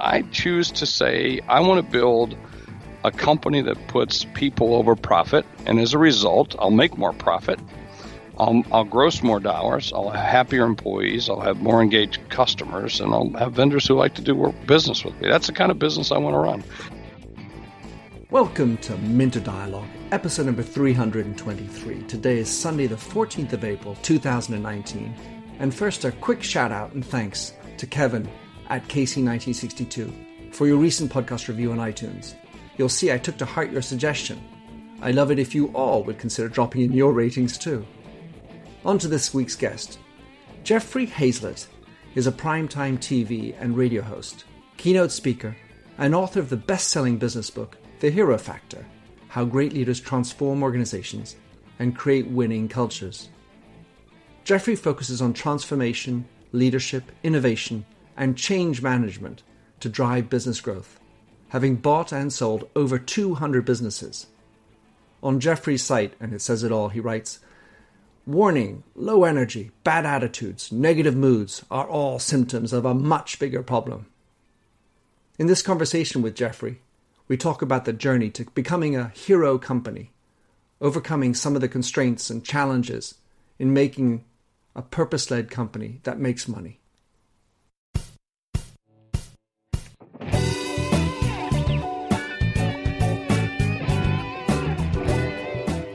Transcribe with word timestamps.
I 0.00 0.22
choose 0.32 0.70
to 0.72 0.86
say 0.86 1.40
I 1.48 1.60
want 1.60 1.84
to 1.84 1.92
build 1.92 2.36
a 3.04 3.10
company 3.10 3.62
that 3.62 3.88
puts 3.88 4.24
people 4.34 4.74
over 4.74 4.94
profit, 4.96 5.46
and 5.66 5.78
as 5.80 5.94
a 5.94 5.98
result, 5.98 6.54
I'll 6.58 6.70
make 6.70 6.98
more 6.98 7.12
profit. 7.12 7.58
I'll, 8.38 8.62
I'll 8.72 8.84
gross 8.84 9.22
more 9.22 9.40
dollars. 9.40 9.92
I'll 9.92 10.10
have 10.10 10.24
happier 10.24 10.64
employees. 10.64 11.28
I'll 11.28 11.40
have 11.40 11.60
more 11.60 11.82
engaged 11.82 12.20
customers, 12.28 13.00
and 13.00 13.12
I'll 13.12 13.30
have 13.30 13.54
vendors 13.54 13.86
who 13.86 13.94
like 13.94 14.14
to 14.14 14.22
do 14.22 14.34
work, 14.34 14.54
business 14.66 15.04
with 15.04 15.20
me. 15.20 15.28
That's 15.28 15.48
the 15.48 15.52
kind 15.52 15.70
of 15.70 15.78
business 15.78 16.12
I 16.12 16.18
want 16.18 16.34
to 16.34 16.38
run. 16.38 16.64
Welcome 18.30 18.76
to 18.78 18.96
Minter 18.98 19.40
Dialogue, 19.40 19.88
episode 20.10 20.46
number 20.46 20.62
323. 20.62 22.02
Today 22.04 22.38
is 22.38 22.48
Sunday, 22.48 22.86
the 22.86 22.96
14th 22.96 23.52
of 23.52 23.64
April, 23.64 23.94
2019. 24.02 25.14
And 25.58 25.74
first, 25.74 26.04
a 26.04 26.12
quick 26.12 26.42
shout 26.42 26.72
out 26.72 26.92
and 26.92 27.04
thanks 27.04 27.52
to 27.76 27.86
Kevin 27.86 28.28
at 28.68 28.88
KC1962 28.88 30.54
for 30.54 30.66
your 30.66 30.78
recent 30.78 31.12
podcast 31.12 31.48
review 31.48 31.72
on 31.72 31.78
iTunes. 31.78 32.34
You'll 32.78 32.88
see 32.88 33.12
I 33.12 33.18
took 33.18 33.36
to 33.38 33.44
heart 33.44 33.70
your 33.70 33.82
suggestion. 33.82 34.40
I 35.02 35.10
love 35.10 35.30
it 35.30 35.38
if 35.38 35.54
you 35.54 35.68
all 35.68 36.02
would 36.04 36.18
consider 36.18 36.48
dropping 36.48 36.82
in 36.82 36.92
your 36.92 37.12
ratings 37.12 37.58
too. 37.58 37.86
On 38.86 38.98
to 38.98 39.08
this 39.08 39.34
week's 39.34 39.56
guest. 39.56 39.98
Jeffrey 40.64 41.06
Hayzlett 41.06 41.66
is 42.14 42.26
a 42.26 42.32
primetime 42.32 42.96
TV 42.98 43.54
and 43.60 43.76
radio 43.76 44.00
host, 44.00 44.44
keynote 44.78 45.12
speaker, 45.12 45.54
and 45.98 46.14
author 46.14 46.40
of 46.40 46.48
the 46.48 46.56
best 46.56 46.88
selling 46.88 47.18
business 47.18 47.50
book, 47.50 47.76
The 48.00 48.10
Hero 48.10 48.38
Factor 48.38 48.86
How 49.28 49.44
Great 49.44 49.72
Leaders 49.72 50.00
Transform 50.00 50.62
Organizations 50.62 51.36
and 51.78 51.96
Create 51.96 52.26
Winning 52.28 52.68
Cultures. 52.68 53.28
Jeffrey 54.44 54.74
focuses 54.74 55.20
on 55.20 55.34
transformation, 55.34 56.26
leadership, 56.52 57.12
innovation, 57.22 57.84
and 58.16 58.36
change 58.36 58.82
management 58.82 59.42
to 59.80 59.88
drive 59.88 60.30
business 60.30 60.60
growth, 60.60 60.98
having 61.48 61.76
bought 61.76 62.12
and 62.12 62.32
sold 62.32 62.68
over 62.74 62.98
200 62.98 63.64
businesses. 63.64 64.26
On 65.22 65.40
Jeffrey's 65.40 65.82
site, 65.82 66.14
and 66.20 66.32
it 66.32 66.40
says 66.40 66.62
it 66.62 66.72
all, 66.72 66.88
he 66.88 67.00
writes 67.00 67.40
Warning, 68.26 68.82
low 68.94 69.24
energy, 69.24 69.70
bad 69.84 70.04
attitudes, 70.04 70.70
negative 70.70 71.16
moods 71.16 71.64
are 71.70 71.88
all 71.88 72.18
symptoms 72.18 72.72
of 72.72 72.84
a 72.84 72.94
much 72.94 73.38
bigger 73.38 73.62
problem. 73.62 74.06
In 75.38 75.46
this 75.46 75.62
conversation 75.62 76.20
with 76.20 76.34
Jeffrey, 76.34 76.80
we 77.28 77.36
talk 77.36 77.60
about 77.60 77.84
the 77.84 77.92
journey 77.92 78.30
to 78.30 78.46
becoming 78.54 78.96
a 78.96 79.10
hero 79.10 79.58
company, 79.58 80.10
overcoming 80.80 81.34
some 81.34 81.54
of 81.54 81.60
the 81.60 81.68
constraints 81.68 82.30
and 82.30 82.42
challenges 82.42 83.16
in 83.58 83.74
making 83.74 84.24
a 84.74 84.80
purpose 84.80 85.30
led 85.30 85.50
company 85.50 86.00
that 86.04 86.18
makes 86.18 86.48
money. 86.48 86.80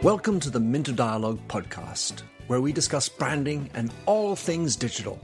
Welcome 0.03 0.39
to 0.41 0.51
the 0.51 0.59
Minter 0.59 0.91
Dialogue 0.91 1.39
podcast, 1.47 2.21
where 2.45 2.61
we 2.61 2.71
discuss 2.71 3.09
branding 3.09 3.71
and 3.73 3.91
all 4.05 4.35
things 4.35 4.75
digital. 4.75 5.19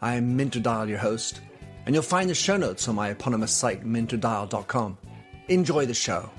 I 0.00 0.14
am 0.14 0.36
Minter 0.36 0.60
Dial, 0.60 0.88
your 0.88 0.98
host, 0.98 1.40
and 1.86 1.94
you'll 1.94 2.04
find 2.04 2.30
the 2.30 2.34
show 2.36 2.56
notes 2.56 2.86
on 2.86 2.94
my 2.94 3.08
eponymous 3.08 3.50
site, 3.50 3.84
minterdial.com. 3.84 4.98
Enjoy 5.50 5.84
the 5.84 5.94
show. 5.94 6.30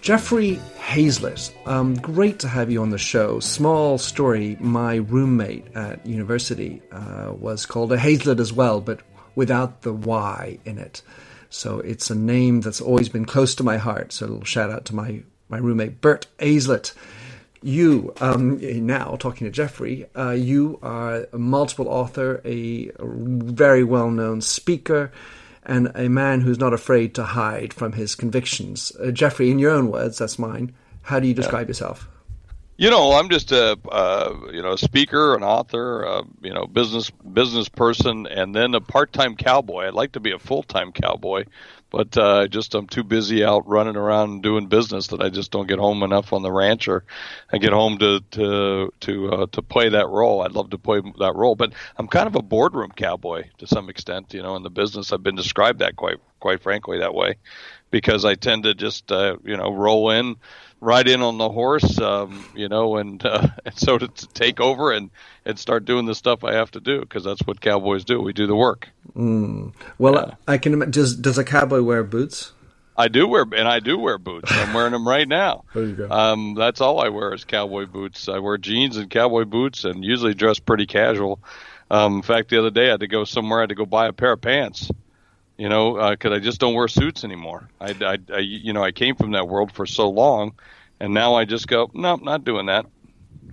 Jeffrey 0.00 0.58
Hayzlett, 0.76 1.52
um, 1.64 1.94
great 1.94 2.40
to 2.40 2.48
have 2.48 2.72
you 2.72 2.82
on 2.82 2.90
the 2.90 2.98
show. 2.98 3.38
Small 3.38 3.98
story 3.98 4.56
my 4.58 4.96
roommate 4.96 5.64
at 5.76 6.04
university 6.04 6.82
uh, 6.90 7.32
was 7.38 7.66
called 7.66 7.92
a 7.92 7.98
Hazlett 7.98 8.40
as 8.40 8.52
well, 8.52 8.80
but 8.80 8.98
without 9.36 9.82
the 9.82 9.92
Y 9.92 10.58
in 10.64 10.78
it. 10.78 11.02
So 11.50 11.78
it's 11.78 12.10
a 12.10 12.16
name 12.16 12.62
that's 12.62 12.80
always 12.80 13.08
been 13.08 13.26
close 13.26 13.54
to 13.54 13.62
my 13.62 13.76
heart. 13.76 14.12
So 14.12 14.26
a 14.26 14.28
little 14.28 14.44
shout 14.44 14.70
out 14.70 14.86
to 14.86 14.94
my 14.94 15.22
my 15.48 15.58
roommate 15.58 16.00
Bert 16.00 16.26
Aislett. 16.40 16.94
You, 17.62 18.12
um, 18.20 18.58
now 18.84 19.14
talking 19.20 19.46
to 19.46 19.52
Jeffrey, 19.52 20.06
uh, 20.16 20.30
you 20.30 20.80
are 20.82 21.28
a 21.32 21.38
multiple 21.38 21.86
author, 21.88 22.40
a 22.44 22.90
very 22.98 23.84
well 23.84 24.10
known 24.10 24.40
speaker, 24.40 25.12
and 25.64 25.92
a 25.94 26.08
man 26.08 26.40
who's 26.40 26.58
not 26.58 26.72
afraid 26.72 27.14
to 27.14 27.24
hide 27.24 27.72
from 27.72 27.92
his 27.92 28.14
convictions. 28.14 28.92
Uh, 29.00 29.10
Jeffrey, 29.10 29.50
in 29.50 29.58
your 29.58 29.70
own 29.70 29.90
words, 29.90 30.18
that's 30.18 30.38
mine. 30.38 30.72
How 31.02 31.20
do 31.20 31.26
you 31.26 31.34
describe 31.34 31.66
yeah. 31.66 31.70
yourself? 31.70 32.08
You 32.78 32.90
know, 32.90 33.12
I'm 33.12 33.28
just 33.28 33.52
a 33.52 33.78
uh, 33.90 34.34
you 34.50 34.62
know 34.62 34.72
a 34.72 34.78
speaker, 34.78 35.36
an 35.36 35.44
author, 35.44 36.06
uh, 36.06 36.22
you 36.42 36.52
know, 36.52 36.66
business 36.66 37.10
business 37.10 37.68
person, 37.68 38.26
and 38.26 38.54
then 38.54 38.74
a 38.74 38.80
part 38.80 39.12
time 39.12 39.36
cowboy. 39.36 39.86
I'd 39.86 39.94
like 39.94 40.12
to 40.12 40.20
be 40.20 40.32
a 40.32 40.38
full 40.38 40.62
time 40.62 40.90
cowboy, 40.90 41.44
but 41.92 42.16
uh, 42.16 42.48
just 42.48 42.74
I'm 42.74 42.88
too 42.88 43.04
busy 43.04 43.44
out 43.44 43.68
running 43.68 43.96
around 43.96 44.42
doing 44.42 44.66
business 44.66 45.08
that 45.08 45.20
I 45.20 45.28
just 45.28 45.50
don't 45.50 45.68
get 45.68 45.78
home 45.78 46.02
enough 46.02 46.32
on 46.32 46.40
the 46.42 46.50
ranch, 46.50 46.88
or 46.88 47.04
I 47.52 47.58
get 47.58 47.72
home 47.72 47.98
to 47.98 48.20
to 48.32 48.92
to 49.00 49.28
uh, 49.30 49.46
to 49.52 49.62
play 49.62 49.90
that 49.90 50.08
role. 50.08 50.40
I'd 50.40 50.52
love 50.52 50.70
to 50.70 50.78
play 50.78 51.02
that 51.18 51.34
role, 51.36 51.54
but 51.54 51.74
I'm 51.98 52.08
kind 52.08 52.26
of 52.26 52.34
a 52.34 52.42
boardroom 52.42 52.92
cowboy 52.96 53.44
to 53.58 53.66
some 53.66 53.90
extent. 53.90 54.32
You 54.32 54.42
know, 54.42 54.56
in 54.56 54.62
the 54.62 54.70
business, 54.70 55.12
I've 55.12 55.22
been 55.22 55.36
described 55.36 55.80
that 55.80 55.94
quite 55.94 56.16
quite 56.40 56.62
frankly 56.62 57.00
that 57.00 57.14
way, 57.14 57.36
because 57.90 58.24
I 58.24 58.36
tend 58.36 58.62
to 58.62 58.74
just 58.74 59.12
uh, 59.12 59.36
you 59.44 59.58
know 59.58 59.70
roll 59.70 60.10
in 60.10 60.36
ride 60.82 61.06
in 61.06 61.22
on 61.22 61.38
the 61.38 61.48
horse, 61.48 61.98
um, 62.00 62.44
you 62.54 62.68
know, 62.68 62.96
and, 62.96 63.24
uh, 63.24 63.46
and 63.64 63.78
so 63.78 63.96
to, 63.96 64.08
to, 64.08 64.26
take 64.28 64.60
over 64.60 64.92
and, 64.92 65.10
and 65.46 65.58
start 65.58 65.84
doing 65.84 66.04
the 66.06 66.14
stuff 66.14 66.44
I 66.44 66.54
have 66.54 66.72
to 66.72 66.80
do 66.80 67.00
because 67.00 67.24
that's 67.24 67.40
what 67.42 67.60
cowboys 67.60 68.04
do. 68.04 68.20
We 68.20 68.32
do 68.32 68.46
the 68.46 68.56
work. 68.56 68.88
Mm. 69.14 69.72
Well, 69.98 70.14
yeah. 70.14 70.34
I 70.46 70.58
can. 70.58 70.90
Does 70.90 71.16
does 71.16 71.38
a 71.38 71.44
cowboy 71.44 71.82
wear 71.82 72.02
boots? 72.02 72.52
I 72.96 73.08
do 73.08 73.26
wear, 73.26 73.42
and 73.42 73.66
I 73.66 73.80
do 73.80 73.98
wear 73.98 74.18
boots. 74.18 74.50
I'm 74.52 74.74
wearing 74.74 74.92
them 74.92 75.08
right 75.08 75.26
now. 75.26 75.64
There 75.72 75.84
you 75.84 75.94
go. 75.94 76.10
Um, 76.10 76.54
that's 76.54 76.80
all 76.80 77.00
I 77.00 77.08
wear 77.08 77.32
is 77.32 77.44
cowboy 77.44 77.86
boots. 77.86 78.28
I 78.28 78.38
wear 78.38 78.58
jeans 78.58 78.96
and 78.96 79.08
cowboy 79.08 79.44
boots, 79.44 79.84
and 79.84 80.04
usually 80.04 80.34
dress 80.34 80.58
pretty 80.58 80.86
casual. 80.86 81.40
Um, 81.90 82.16
in 82.16 82.22
fact, 82.22 82.48
the 82.50 82.58
other 82.58 82.70
day 82.70 82.88
I 82.88 82.92
had 82.92 83.00
to 83.00 83.06
go 83.06 83.24
somewhere. 83.24 83.60
I 83.60 83.62
had 83.62 83.68
to 83.70 83.74
go 83.74 83.86
buy 83.86 84.08
a 84.08 84.12
pair 84.12 84.32
of 84.32 84.40
pants 84.40 84.90
you 85.62 85.68
know, 85.68 86.10
because 86.10 86.32
uh, 86.32 86.34
I 86.34 86.38
just 86.40 86.58
don't 86.58 86.74
wear 86.74 86.88
suits 86.88 87.22
anymore. 87.22 87.68
I, 87.80 87.94
I, 88.00 88.18
I, 88.34 88.38
you 88.40 88.72
know, 88.72 88.82
I 88.82 88.90
came 88.90 89.14
from 89.14 89.30
that 89.30 89.46
world 89.46 89.70
for 89.70 89.86
so 89.86 90.10
long, 90.10 90.54
and 90.98 91.14
now 91.14 91.36
I 91.36 91.44
just 91.44 91.68
go, 91.68 91.88
no, 91.94 92.16
nope, 92.16 92.22
not 92.24 92.44
doing 92.44 92.66
that. 92.66 92.84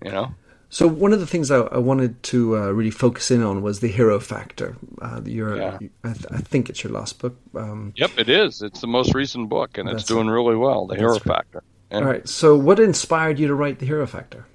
You 0.03 0.11
know. 0.11 0.33
So 0.71 0.87
one 0.87 1.13
of 1.13 1.19
the 1.19 1.27
things 1.27 1.51
I, 1.51 1.57
I 1.59 1.77
wanted 1.77 2.23
to 2.23 2.57
uh, 2.57 2.71
really 2.71 2.89
focus 2.89 3.29
in 3.29 3.43
on 3.43 3.61
was 3.61 3.81
the 3.81 3.89
hero 3.89 4.19
factor. 4.19 4.75
Uh, 4.99 5.21
your, 5.23 5.55
yeah. 5.55 5.77
I, 6.03 6.13
th- 6.13 6.25
I, 6.31 6.37
think 6.37 6.71
it's 6.71 6.83
your 6.83 6.93
last 6.93 7.19
book. 7.19 7.37
Um, 7.53 7.93
yep, 7.95 8.09
it 8.17 8.27
is. 8.27 8.63
It's 8.63 8.81
the 8.81 8.87
most 8.87 9.13
recent 9.13 9.47
book, 9.47 9.77
and 9.77 9.87
it's 9.87 10.05
doing 10.05 10.29
really 10.29 10.55
well. 10.55 10.87
The 10.87 10.95
hero 10.95 11.19
factor. 11.19 11.61
Yeah. 11.91 11.97
All 11.97 12.05
right. 12.05 12.27
So, 12.27 12.55
what 12.55 12.79
inspired 12.79 13.37
you 13.37 13.47
to 13.49 13.53
write 13.53 13.77
the 13.77 13.85
hero 13.85 14.07
factor? 14.07 14.47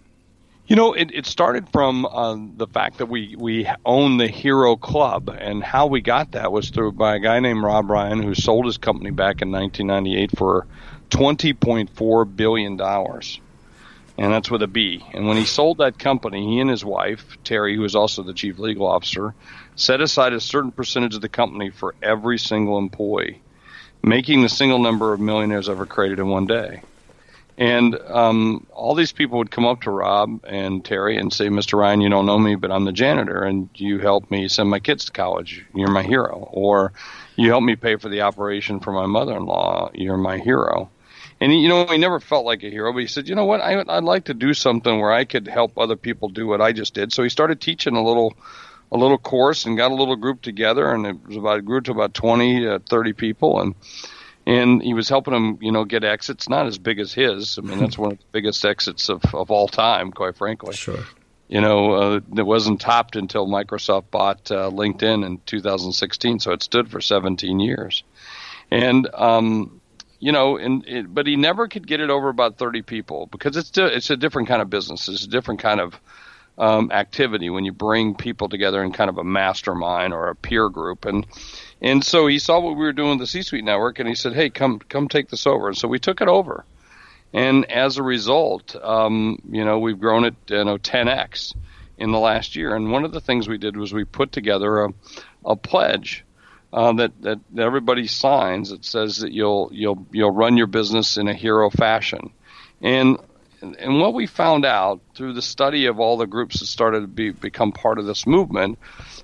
You 0.67 0.77
know, 0.77 0.95
it, 0.95 1.11
it 1.13 1.27
started 1.27 1.69
from 1.69 2.07
uh, 2.07 2.39
the 2.57 2.67
fact 2.67 2.97
that 2.97 3.07
we, 3.07 3.37
we 3.39 3.69
own 3.85 4.17
the 4.17 4.29
Hero 4.29 4.77
Club, 4.77 5.29
and 5.29 5.63
how 5.63 5.89
we 5.89 6.01
got 6.01 6.33
that 6.33 6.53
was 6.53 6.71
through 6.71 6.93
by 6.93 7.17
a 7.17 7.19
guy 7.19 7.39
named 7.41 7.63
Rob 7.63 7.91
Ryan 7.91 8.23
who 8.23 8.35
sold 8.35 8.65
his 8.65 8.79
company 8.79 9.11
back 9.11 9.43
in 9.43 9.53
1998 9.53 10.39
for 10.39 10.67
20.4 11.11 12.37
billion 12.37 12.79
dollars, 12.79 13.41
and 14.17 14.33
that's 14.33 14.51
with 14.51 14.63
a 14.63 14.67
B. 14.67 15.05
And 15.13 15.27
when 15.27 15.37
he 15.37 15.45
sold 15.45 15.79
that 15.79 15.99
company, 15.99 16.47
he 16.47 16.61
and 16.61 16.71
his 16.71 16.83
wife 16.83 17.37
Terry, 17.45 17.77
who 17.77 17.83
was 17.83 17.95
also 17.95 18.23
the 18.23 18.33
chief 18.33 18.59
legal 18.59 18.87
officer, 18.87 19.35
set 19.77 20.01
aside 20.01 20.33
a 20.33 20.41
certain 20.41 20.73
percentage 20.73 21.15
of 21.15 21.21
the 21.21 21.29
company 21.29 21.69
for 21.69 21.95
every 22.03 22.39
single 22.39 22.79
employee, 22.79 23.43
making 24.03 24.41
the 24.41 24.49
single 24.49 24.79
number 24.79 25.13
of 25.13 25.21
millionaires 25.21 25.69
ever 25.69 25.85
created 25.85 26.21
in 26.21 26.29
one 26.29 26.47
day. 26.47 26.81
And 27.57 27.95
um, 28.09 28.67
all 28.73 28.95
these 28.95 29.13
people 29.13 29.39
would 29.39 29.51
come 29.51 29.65
up 29.65 29.83
to 29.83 29.91
Rob 29.91 30.45
and 30.45 30.85
Terry 30.85 31.17
and 31.17 31.33
say, 31.33 31.47
Mr. 31.47 31.79
Ryan, 31.79 32.01
you 32.01 32.09
don't 32.09 32.27
know 32.27 32.39
me, 32.39 32.57
but 32.57 32.73
I'm 32.73 32.85
the 32.85 32.93
janitor, 32.93 33.45
and 33.45 33.69
you 33.75 33.99
helped 34.01 34.31
me 34.31 34.49
send 34.49 34.69
my 34.69 34.81
kids 34.81 35.05
to 35.05 35.13
college. 35.13 35.65
You're 35.75 35.91
my 35.91 36.03
hero. 36.03 36.49
Or 36.51 36.93
you 37.37 37.51
helped 37.51 37.67
me 37.67 37.77
pay 37.77 37.97
for 37.97 38.09
the 38.09 38.23
operation 38.23 38.81
for 38.81 38.93
my 38.93 39.07
mother 39.07 39.37
in 39.37 39.45
law. 39.45 39.91
You're 39.95 40.17
my 40.17 40.39
hero. 40.39 40.91
And 41.41 41.53
you 41.53 41.69
know, 41.69 41.87
he 41.87 41.99
never 41.99 42.21
felt 42.21 42.45
like 42.45 42.63
a 42.65 42.71
hero, 42.71 42.93
but 42.93 43.01
he 43.01 43.07
said, 43.07 43.29
you 43.29 43.35
know 43.35 43.45
what, 43.45 43.61
I, 43.61 43.85
I'd 43.89 44.05
like 44.05 44.25
to 44.25 44.35
do 44.35 44.55
something 44.55 45.01
where 45.01 45.13
I 45.13 45.25
could 45.25 45.47
help 45.47 45.79
other 45.79 45.97
people 45.97 46.29
do 46.29 46.47
what 46.47 46.61
I 46.61 46.73
just 46.73 46.95
did. 46.95 47.13
So 47.13 47.23
he 47.23 47.29
started 47.29 47.61
teaching 47.61 47.97
a 47.97 48.05
little 48.05 48.35
a 48.93 48.97
little 48.97 49.19
course 49.19 49.65
and 49.65 49.77
got 49.77 49.91
a 49.91 49.95
little 49.95 50.15
group 50.15 50.43
together, 50.43 50.93
and 50.93 51.07
it 51.07 51.27
was 51.27 51.37
about 51.37 51.59
it 51.59 51.65
grew 51.65 51.81
to 51.81 51.91
about 51.91 52.15
20, 52.15 52.67
uh, 52.69 52.79
30 52.89 53.13
people, 53.15 53.61
and 53.61 53.75
and 54.47 54.83
he 54.83 54.95
was 54.95 55.09
helping 55.09 55.35
him, 55.35 55.59
you 55.61 55.73
know, 55.73 55.85
get 55.85 56.05
exits 56.05 56.49
not 56.49 56.67
as 56.67 56.79
big 56.79 56.99
as 56.99 57.13
his. 57.13 57.59
I 57.59 57.63
mean, 57.63 57.79
that's 57.79 57.99
one 57.99 58.13
of 58.13 58.19
the 58.19 58.25
biggest 58.33 58.65
exits 58.65 59.09
of, 59.09 59.23
of 59.35 59.51
all 59.51 59.69
time, 59.69 60.13
quite 60.13 60.37
frankly. 60.37 60.75
Sure. 60.75 61.05
You 61.49 61.61
know, 61.61 61.93
uh, 61.93 62.21
it 62.37 62.47
wasn't 62.47 62.81
topped 62.81 63.17
until 63.17 63.47
Microsoft 63.47 64.05
bought 64.11 64.51
uh, 64.51 64.71
LinkedIn 64.71 65.25
in 65.25 65.41
2016, 65.47 66.41
so 66.41 66.53
it 66.53 66.63
stood 66.63 66.91
for 66.91 67.01
17 67.01 67.61
years. 67.61 68.03
And 68.71 69.09
um, 69.13 69.81
you 70.19 70.33
know, 70.33 70.57
and 70.57 70.87
it, 70.89 71.13
but 71.13 71.27
he 71.27 71.37
never 71.37 71.69
could 71.69 71.87
get 71.87 72.01
it 72.01 72.09
over 72.09 72.31
about 72.31 72.57
30 72.57 72.81
people 72.83 73.27
because 73.27 73.59
it's 73.59 73.71
it's 73.77 74.09
a 74.09 74.17
different 74.17 74.49
kind 74.49 74.63
of 74.63 74.71
business. 74.71 75.07
It's 75.07 75.25
a 75.25 75.29
different 75.29 75.61
kind 75.61 75.81
of 75.81 76.01
um, 76.59 76.91
activity 76.93 77.51
when 77.51 77.65
you 77.65 77.73
bring 77.73 78.15
people 78.15 78.49
together 78.49 78.83
in 78.83 78.93
kind 78.93 79.11
of 79.11 79.19
a 79.19 79.25
mastermind 79.25 80.13
or 80.13 80.29
a 80.29 80.37
peer 80.37 80.69
group. 80.69 81.05
And 81.05 81.27
and 81.81 82.05
so 82.05 82.27
he 82.27 82.39
saw 82.39 82.61
what 82.61 82.77
we 82.77 82.85
were 82.85 82.93
doing 82.93 83.11
with 83.11 83.19
the 83.19 83.27
C-suite 83.27 83.65
network, 83.65 83.99
and 83.99 84.09
he 84.09 84.15
said, 84.15 84.35
"Hey, 84.35 84.51
come 84.51 84.79
come 84.79 85.09
take 85.09 85.29
this 85.29 85.47
over." 85.47 85.69
And 85.69 85.77
so 85.77 85.89
we 85.89 85.99
took 85.99 86.21
it 86.21 86.29
over. 86.29 86.65
And 87.33 87.71
as 87.71 87.99
a 87.99 88.03
result, 88.03 88.77
um, 88.81 89.41
you 89.51 89.65
know, 89.65 89.81
we've 89.81 89.99
grown 89.99 90.25
it, 90.25 90.37
you 90.49 90.65
know, 90.65 90.79
10x 90.79 91.55
in 91.99 92.13
the 92.13 92.19
last 92.19 92.55
year. 92.55 92.77
And 92.77 92.93
one 92.93 93.05
of 93.05 93.11
the 93.11 93.21
things 93.21 93.49
we 93.49 93.59
did 93.59 93.77
was 93.77 93.93
we 93.93 94.05
put 94.05 94.31
together 94.31 94.85
a, 94.85 94.95
a 95.45 95.57
pledge 95.57 96.25
uh, 96.73 96.93
that, 96.93 97.23
that 97.23 97.41
everybody 97.59 98.07
signs 98.07 98.71
that 98.71 98.85
says 98.85 99.19
that 99.19 99.33
you'll 99.33 99.69
you'll 99.73 100.07
you'll 100.13 100.31
run 100.31 100.57
your 100.57 100.67
business 100.67 101.17
in 101.17 101.29
a 101.29 101.35
hero 101.35 101.71
fashion. 101.71 102.31
And 102.81 103.19
and 103.73 104.01
what 104.01 104.15
we 104.15 104.27
found 104.27 104.65
out 104.65 105.01
through 105.15 105.33
the 105.33 105.43
study 105.43 105.87
of 105.87 106.01
all 106.01 106.17
the 106.17 106.27
groups 106.27 106.61
that 106.61 106.67
started 106.67 107.01
to 107.01 107.07
be, 107.07 107.31
become 107.31 107.73
part 107.73 107.99
of 107.99 108.07
this 108.07 108.27
movement 108.27 108.79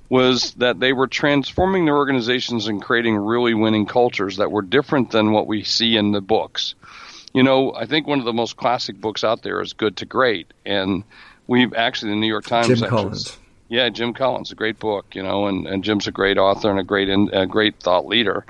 was 0.08 0.54
that 0.54 0.80
they 0.80 0.92
were 0.92 1.06
transforming 1.06 1.84
their 1.84 1.96
organizations 1.96 2.66
and 2.66 2.82
creating 2.82 3.16
really 3.16 3.54
winning 3.54 3.86
cultures 3.86 4.38
that 4.38 4.50
were 4.50 4.62
different 4.62 5.10
than 5.10 5.32
what 5.32 5.46
we 5.46 5.62
see 5.62 5.96
in 5.96 6.12
the 6.12 6.20
books. 6.20 6.74
You 7.32 7.42
know, 7.42 7.72
I 7.74 7.86
think 7.86 8.06
one 8.06 8.18
of 8.18 8.24
the 8.24 8.32
most 8.32 8.56
classic 8.56 9.00
books 9.00 9.22
out 9.22 9.42
there 9.42 9.60
is 9.60 9.72
Good 9.72 9.98
to 9.98 10.06
Great, 10.06 10.52
and 10.66 11.04
we've 11.46 11.74
actually 11.74 12.10
the 12.10 12.16
New 12.16 12.26
York 12.26 12.46
Times. 12.46 12.66
Jim 12.66 12.88
Collins. 12.88 13.36
Yeah, 13.70 13.88
Jim 13.88 14.14
Collins, 14.14 14.50
a 14.50 14.56
great 14.56 14.80
book, 14.80 15.14
you 15.14 15.22
know, 15.22 15.46
and, 15.46 15.64
and 15.68 15.84
Jim's 15.84 16.08
a 16.08 16.12
great 16.12 16.38
author 16.38 16.68
and 16.70 16.80
a 16.80 16.84
great 16.84 17.08
in, 17.08 17.30
a 17.32 17.46
great 17.46 17.78
thought 17.78 18.04
leader. 18.04 18.44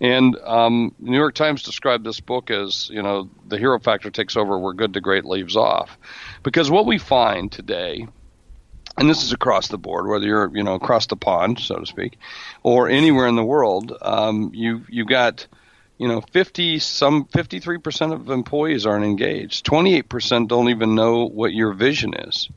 And 0.00 0.36
um, 0.38 0.94
New 1.00 1.18
York 1.18 1.34
Times 1.34 1.64
described 1.64 2.04
this 2.06 2.20
book 2.20 2.48
as, 2.48 2.88
you 2.88 3.02
know, 3.02 3.28
the 3.48 3.58
hero 3.58 3.80
factor 3.80 4.08
takes 4.08 4.36
over 4.36 4.56
where 4.56 4.72
good 4.72 4.94
to 4.94 5.00
great 5.00 5.24
leaves 5.24 5.56
off. 5.56 5.98
Because 6.44 6.70
what 6.70 6.86
we 6.86 6.98
find 6.98 7.50
today, 7.50 8.06
and 8.96 9.10
this 9.10 9.24
is 9.24 9.32
across 9.32 9.66
the 9.66 9.78
board, 9.78 10.06
whether 10.06 10.26
you're, 10.26 10.56
you 10.56 10.62
know, 10.62 10.74
across 10.74 11.08
the 11.08 11.16
pond, 11.16 11.58
so 11.58 11.80
to 11.80 11.86
speak, 11.86 12.16
or 12.62 12.88
anywhere 12.88 13.26
in 13.26 13.34
the 13.34 13.42
world, 13.42 13.92
um, 14.00 14.52
you 14.54 14.82
you 14.88 15.04
got, 15.04 15.44
you 15.98 16.06
know, 16.06 16.20
50 16.20 16.78
some 16.78 17.24
53% 17.24 18.12
of 18.12 18.30
employees 18.30 18.86
aren't 18.86 19.04
engaged. 19.04 19.66
28% 19.66 20.46
don't 20.46 20.68
even 20.68 20.94
know 20.94 21.26
what 21.26 21.52
your 21.52 21.72
vision 21.72 22.14
is. 22.14 22.48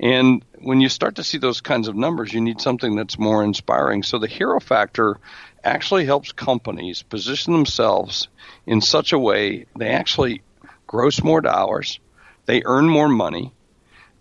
And 0.00 0.44
when 0.60 0.80
you 0.80 0.88
start 0.88 1.16
to 1.16 1.24
see 1.24 1.38
those 1.38 1.60
kinds 1.60 1.88
of 1.88 1.96
numbers, 1.96 2.32
you 2.32 2.40
need 2.40 2.60
something 2.60 2.94
that's 2.94 3.18
more 3.18 3.42
inspiring. 3.42 4.02
So 4.02 4.18
the 4.18 4.28
hero 4.28 4.60
factor 4.60 5.18
actually 5.64 6.04
helps 6.04 6.32
companies 6.32 7.02
position 7.02 7.52
themselves 7.52 8.28
in 8.66 8.80
such 8.80 9.12
a 9.12 9.18
way 9.18 9.66
they 9.76 9.88
actually 9.88 10.42
gross 10.86 11.22
more 11.22 11.40
dollars, 11.40 11.98
they 12.46 12.62
earn 12.64 12.88
more 12.88 13.08
money, 13.08 13.52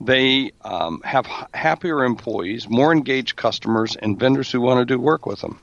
they 0.01 0.51
um, 0.61 1.01
have 1.03 1.25
happier 1.53 2.03
employees, 2.03 2.67
more 2.69 2.91
engaged 2.91 3.35
customers, 3.35 3.95
and 3.95 4.19
vendors 4.19 4.51
who 4.51 4.61
want 4.61 4.79
to 4.79 4.85
do 4.85 4.99
work 4.99 5.25
with 5.25 5.41
them. 5.41 5.59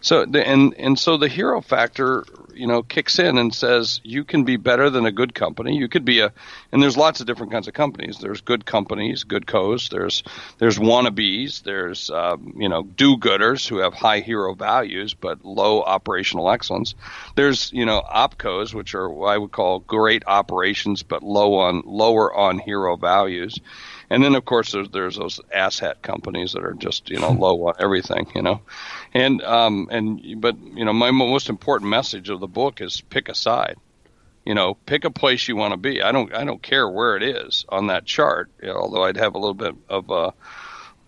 So 0.00 0.24
the, 0.24 0.46
and 0.46 0.74
and 0.78 0.98
so 0.98 1.16
the 1.16 1.28
hero 1.28 1.60
factor, 1.60 2.24
you 2.54 2.66
know, 2.66 2.82
kicks 2.82 3.18
in 3.18 3.36
and 3.36 3.52
says 3.52 4.00
you 4.04 4.24
can 4.24 4.44
be 4.44 4.56
better 4.56 4.90
than 4.90 5.06
a 5.06 5.12
good 5.12 5.34
company. 5.34 5.76
You 5.76 5.88
could 5.88 6.04
be 6.04 6.20
a, 6.20 6.32
and 6.70 6.82
there's 6.82 6.96
lots 6.96 7.20
of 7.20 7.26
different 7.26 7.50
kinds 7.50 7.66
of 7.66 7.74
companies. 7.74 8.18
There's 8.18 8.40
good 8.40 8.64
companies, 8.64 9.24
good 9.24 9.46
co's. 9.46 9.88
There's 9.88 10.22
there's 10.58 10.78
wannabes. 10.78 11.62
There's 11.64 12.10
um, 12.10 12.54
you 12.56 12.68
know 12.68 12.84
do-gooders 12.84 13.66
who 13.66 13.78
have 13.78 13.94
high 13.94 14.20
hero 14.20 14.54
values 14.54 15.14
but 15.14 15.44
low 15.44 15.82
operational 15.82 16.50
excellence. 16.50 16.94
There's 17.34 17.72
you 17.72 17.84
know 17.84 18.02
opcos, 18.02 18.72
which 18.72 18.94
are 18.94 19.08
what 19.08 19.28
I 19.28 19.38
would 19.38 19.52
call 19.52 19.80
great 19.80 20.22
operations 20.26 21.02
but 21.02 21.24
low 21.24 21.54
on 21.54 21.82
lower 21.84 22.32
on 22.32 22.58
hero 22.58 22.96
values. 22.96 23.58
And 24.10 24.22
then 24.22 24.34
of 24.34 24.44
course 24.44 24.72
there's, 24.72 24.88
there's 24.90 25.16
those 25.16 25.40
asshat 25.54 26.02
companies 26.02 26.52
that 26.52 26.64
are 26.64 26.74
just 26.74 27.10
you 27.10 27.18
know 27.18 27.30
low 27.30 27.68
on 27.68 27.74
everything, 27.78 28.26
you 28.34 28.42
know, 28.42 28.60
and 29.14 29.42
um 29.42 29.88
and 29.90 30.40
but 30.40 30.58
you 30.58 30.84
know 30.84 30.92
my 30.92 31.10
most 31.10 31.48
important 31.48 31.90
message 31.90 32.30
of 32.30 32.40
the 32.40 32.46
book 32.46 32.80
is 32.80 33.00
pick 33.02 33.28
a 33.28 33.34
side, 33.34 33.76
you 34.44 34.54
know, 34.54 34.74
pick 34.86 35.04
a 35.04 35.10
place 35.10 35.46
you 35.48 35.56
want 35.56 35.72
to 35.72 35.76
be. 35.76 36.02
I 36.02 36.12
don't 36.12 36.34
I 36.34 36.44
don't 36.44 36.62
care 36.62 36.88
where 36.88 37.16
it 37.16 37.22
is 37.22 37.66
on 37.68 37.88
that 37.88 38.06
chart, 38.06 38.50
you 38.62 38.68
know, 38.68 38.76
although 38.76 39.04
I'd 39.04 39.16
have 39.16 39.34
a 39.34 39.38
little 39.38 39.54
bit 39.54 39.74
of 39.88 40.10
a 40.10 40.32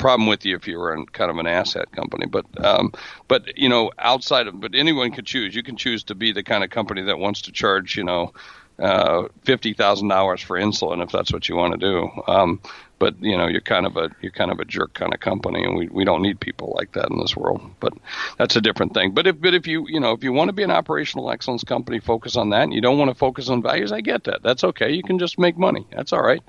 problem 0.01 0.27
with 0.27 0.47
you 0.47 0.57
if 0.57 0.67
you 0.67 0.79
were 0.79 0.95
in 0.95 1.07
kind 1.07 1.31
of 1.31 1.37
an 1.37 1.47
asset 1.47 1.93
company. 1.93 2.27
But 2.27 2.47
um, 2.65 2.93
but 3.29 3.57
you 3.57 3.69
know, 3.69 3.93
outside 3.99 4.47
of 4.49 4.61
but 4.61 4.75
anyone 4.75 5.13
could 5.13 5.27
choose. 5.27 5.55
You 5.55 5.63
can 5.63 5.77
choose 5.77 6.05
to 6.05 6.15
be 6.15 6.33
the 6.33 6.43
kind 6.43 6.65
of 6.65 6.71
company 6.71 7.03
that 7.03 7.19
wants 7.19 7.43
to 7.43 7.53
charge 7.53 7.97
you 7.97 8.05
know 8.05 8.33
uh, 8.81 9.29
fifty 9.45 9.75
thousand 9.75 10.09
dollars 10.09 10.41
for 10.41 10.59
insulin 10.59 11.03
if 11.03 11.11
that's 11.11 11.33
what 11.33 11.49
you 11.49 11.57
want 11.57 11.79
to 11.79 11.79
do. 11.79 12.11
Um, 12.27 12.61
but 13.01 13.21
you 13.21 13.37
know 13.37 13.49
you're 13.49 13.61
kind 13.63 13.87
of 13.87 13.97
a 13.97 14.11
you're 14.21 14.31
kind 14.31 14.53
of 14.53 14.61
a 14.61 14.65
jerk 14.65 14.95
kind 14.95 15.13
of 15.13 15.21
company, 15.21 15.65
and 15.65 15.77
we, 15.77 15.89
we 15.89 16.05
don't 16.05 16.23
need 16.23 16.39
people 16.39 16.75
like 16.77 16.93
that 16.93 17.11
in 17.11 17.19
this 17.19 17.37
world. 17.37 17.63
But 17.81 17.95
that's 18.39 18.57
a 18.57 18.61
different 18.61 18.95
thing. 18.95 19.13
But 19.13 19.27
if 19.27 19.41
but 19.41 19.55
if 19.55 19.67
you 19.67 19.87
you 19.89 19.99
know 19.99 20.13
if 20.13 20.23
you 20.23 20.33
want 20.33 20.49
to 20.49 20.53
be 20.53 20.63
an 20.63 20.71
operational 20.71 21.31
excellence 21.31 21.65
company, 21.65 21.99
focus 21.99 22.37
on 22.37 22.51
that, 22.51 22.63
and 22.63 22.75
you 22.75 22.81
don't 22.81 22.99
want 22.99 23.11
to 23.11 23.15
focus 23.15 23.49
on 23.49 23.63
values, 23.63 23.91
I 23.91 24.03
get 24.03 24.25
that. 24.25 24.43
That's 24.43 24.63
okay. 24.65 24.93
You 24.93 25.03
can 25.03 25.19
just 25.19 25.39
make 25.39 25.57
money. 25.59 25.87
That's 25.91 26.13
all 26.13 26.23
right. 26.23 26.43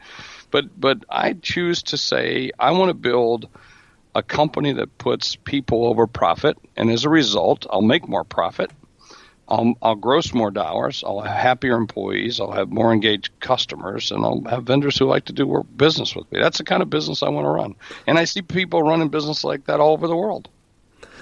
But 0.51 0.80
but 0.80 1.04
I 1.10 1.33
choose 1.33 1.83
to 1.83 1.98
say 1.98 2.51
I 2.60 2.72
want 2.72 2.89
to 2.89 2.94
build 2.95 3.48
a 4.13 4.22
company 4.22 4.74
that 4.74 4.98
puts 4.98 5.38
people 5.38 5.86
over 5.86 6.06
profit, 6.06 6.57
and 6.75 6.92
as 6.92 7.06
a 7.06 7.10
result, 7.10 7.66
I'll 7.69 7.81
make 7.81 8.07
more 8.10 8.25
profit 8.25 8.72
I'll, 9.51 9.74
I'll 9.81 9.95
gross 9.95 10.33
more 10.33 10.50
dollars. 10.50 11.03
I'll 11.06 11.19
have 11.19 11.36
happier 11.36 11.75
employees. 11.75 12.39
I'll 12.39 12.53
have 12.53 12.69
more 12.69 12.94
engaged 12.94 13.31
customers, 13.42 14.09
and 14.09 14.24
I'll 14.24 14.42
have 14.50 14.63
vendors 14.63 14.98
who 14.98 15.06
like 15.06 15.25
to 15.25 15.33
do 15.33 15.45
work, 15.45 15.65
business 15.75 16.15
with 16.15 16.31
me. 16.31 16.39
That's 16.39 16.57
the 16.57 16.63
kind 16.63 16.81
of 16.81 16.89
business 16.89 17.21
I 17.21 17.27
want 17.30 17.45
to 17.45 17.50
run, 17.50 17.75
and 18.07 18.18
I 18.18 18.24
see 18.24 18.42
people 18.42 18.81
running 18.81 19.09
business 19.09 19.44
like 19.44 19.65
that 19.65 19.81
all 19.81 19.92
over 19.92 20.07
the 20.07 20.15
world. 20.15 20.48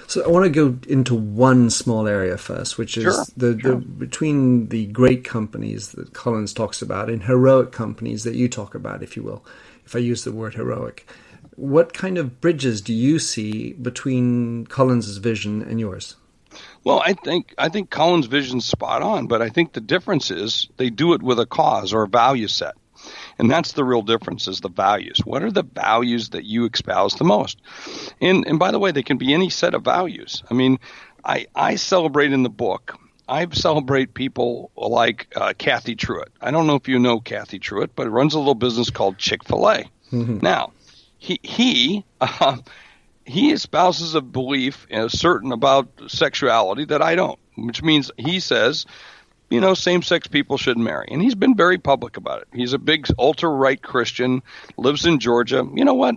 So 0.06 0.24
I 0.24 0.28
want 0.28 0.44
to 0.44 0.50
go 0.50 0.78
into 0.88 1.14
one 1.14 1.70
small 1.70 2.06
area 2.06 2.36
first, 2.36 2.78
which 2.78 2.96
is 2.96 3.02
sure, 3.02 3.24
the, 3.36 3.58
sure. 3.60 3.72
the 3.72 3.76
between 3.76 4.68
the 4.68 4.86
great 4.86 5.24
companies 5.24 5.88
that 5.92 6.12
Collins 6.12 6.52
talks 6.52 6.82
about 6.82 7.10
and 7.10 7.24
heroic 7.24 7.72
companies 7.72 8.22
that 8.22 8.36
you 8.36 8.48
talk 8.48 8.76
about, 8.76 9.02
if 9.02 9.16
you 9.16 9.24
will. 9.24 9.44
If 9.84 9.96
I 9.96 9.98
use 9.98 10.22
the 10.22 10.32
word 10.32 10.54
heroic, 10.54 11.08
what 11.56 11.92
kind 11.92 12.16
of 12.16 12.40
bridges 12.40 12.80
do 12.80 12.94
you 12.94 13.18
see 13.18 13.72
between 13.72 14.66
Collins's 14.66 15.18
vision 15.18 15.62
and 15.62 15.80
yours? 15.80 16.14
Well, 16.84 17.02
I 17.04 17.12
think 17.12 17.54
I 17.58 17.68
think 17.68 17.90
Collins' 17.90 18.26
vision's 18.26 18.64
spot 18.64 19.02
on, 19.02 19.26
but 19.26 19.42
I 19.42 19.50
think 19.50 19.72
the 19.72 19.80
difference 19.80 20.30
is 20.30 20.68
they 20.76 20.90
do 20.90 21.12
it 21.12 21.22
with 21.22 21.38
a 21.38 21.46
cause 21.46 21.92
or 21.92 22.02
a 22.02 22.08
value 22.08 22.48
set. 22.48 22.74
And 23.38 23.50
that's 23.50 23.72
the 23.72 23.84
real 23.84 24.02
difference 24.02 24.48
is 24.48 24.60
the 24.60 24.68
values. 24.68 25.18
What 25.24 25.42
are 25.42 25.50
the 25.50 25.62
values 25.62 26.30
that 26.30 26.44
you 26.44 26.68
espouse 26.68 27.14
the 27.14 27.24
most? 27.24 27.60
And 28.20 28.46
and 28.46 28.58
by 28.58 28.70
the 28.70 28.78
way, 28.78 28.92
they 28.92 29.02
can 29.02 29.18
be 29.18 29.34
any 29.34 29.50
set 29.50 29.74
of 29.74 29.82
values. 29.82 30.42
I 30.50 30.54
mean, 30.54 30.78
I 31.24 31.46
I 31.54 31.76
celebrate 31.76 32.32
in 32.32 32.42
the 32.42 32.50
book. 32.50 32.98
I 33.28 33.46
celebrate 33.52 34.12
people 34.12 34.72
like 34.76 35.28
uh, 35.36 35.52
Cathy 35.56 35.94
Truett. 35.94 36.32
I 36.40 36.50
don't 36.50 36.66
know 36.66 36.74
if 36.74 36.88
you 36.88 36.98
know 36.98 37.20
Cathy 37.20 37.60
Truett, 37.60 37.94
but 37.94 38.10
runs 38.10 38.34
a 38.34 38.38
little 38.38 38.56
business 38.56 38.90
called 38.90 39.18
Chick 39.18 39.44
Fil 39.44 39.70
A. 39.70 39.84
Mm-hmm. 40.12 40.38
Now, 40.42 40.72
he 41.16 41.38
he 41.42 42.04
uh, 42.20 42.56
he 43.24 43.52
espouses 43.52 44.14
a 44.14 44.20
belief 44.20 44.86
know, 44.90 45.08
certain 45.08 45.52
about 45.52 45.88
sexuality 46.08 46.84
that 46.86 47.02
I 47.02 47.14
don't, 47.14 47.38
which 47.56 47.82
means 47.82 48.10
he 48.16 48.40
says, 48.40 48.86
you 49.50 49.60
know, 49.60 49.74
same 49.74 50.02
sex 50.02 50.28
people 50.28 50.56
shouldn't 50.56 50.84
marry. 50.84 51.08
And 51.10 51.20
he's 51.20 51.34
been 51.34 51.56
very 51.56 51.78
public 51.78 52.16
about 52.16 52.42
it. 52.42 52.48
He's 52.52 52.72
a 52.72 52.78
big 52.78 53.06
ultra 53.18 53.50
right 53.50 53.80
Christian, 53.80 54.42
lives 54.76 55.06
in 55.06 55.18
Georgia. 55.18 55.68
You 55.74 55.84
know 55.84 55.94
what? 55.94 56.16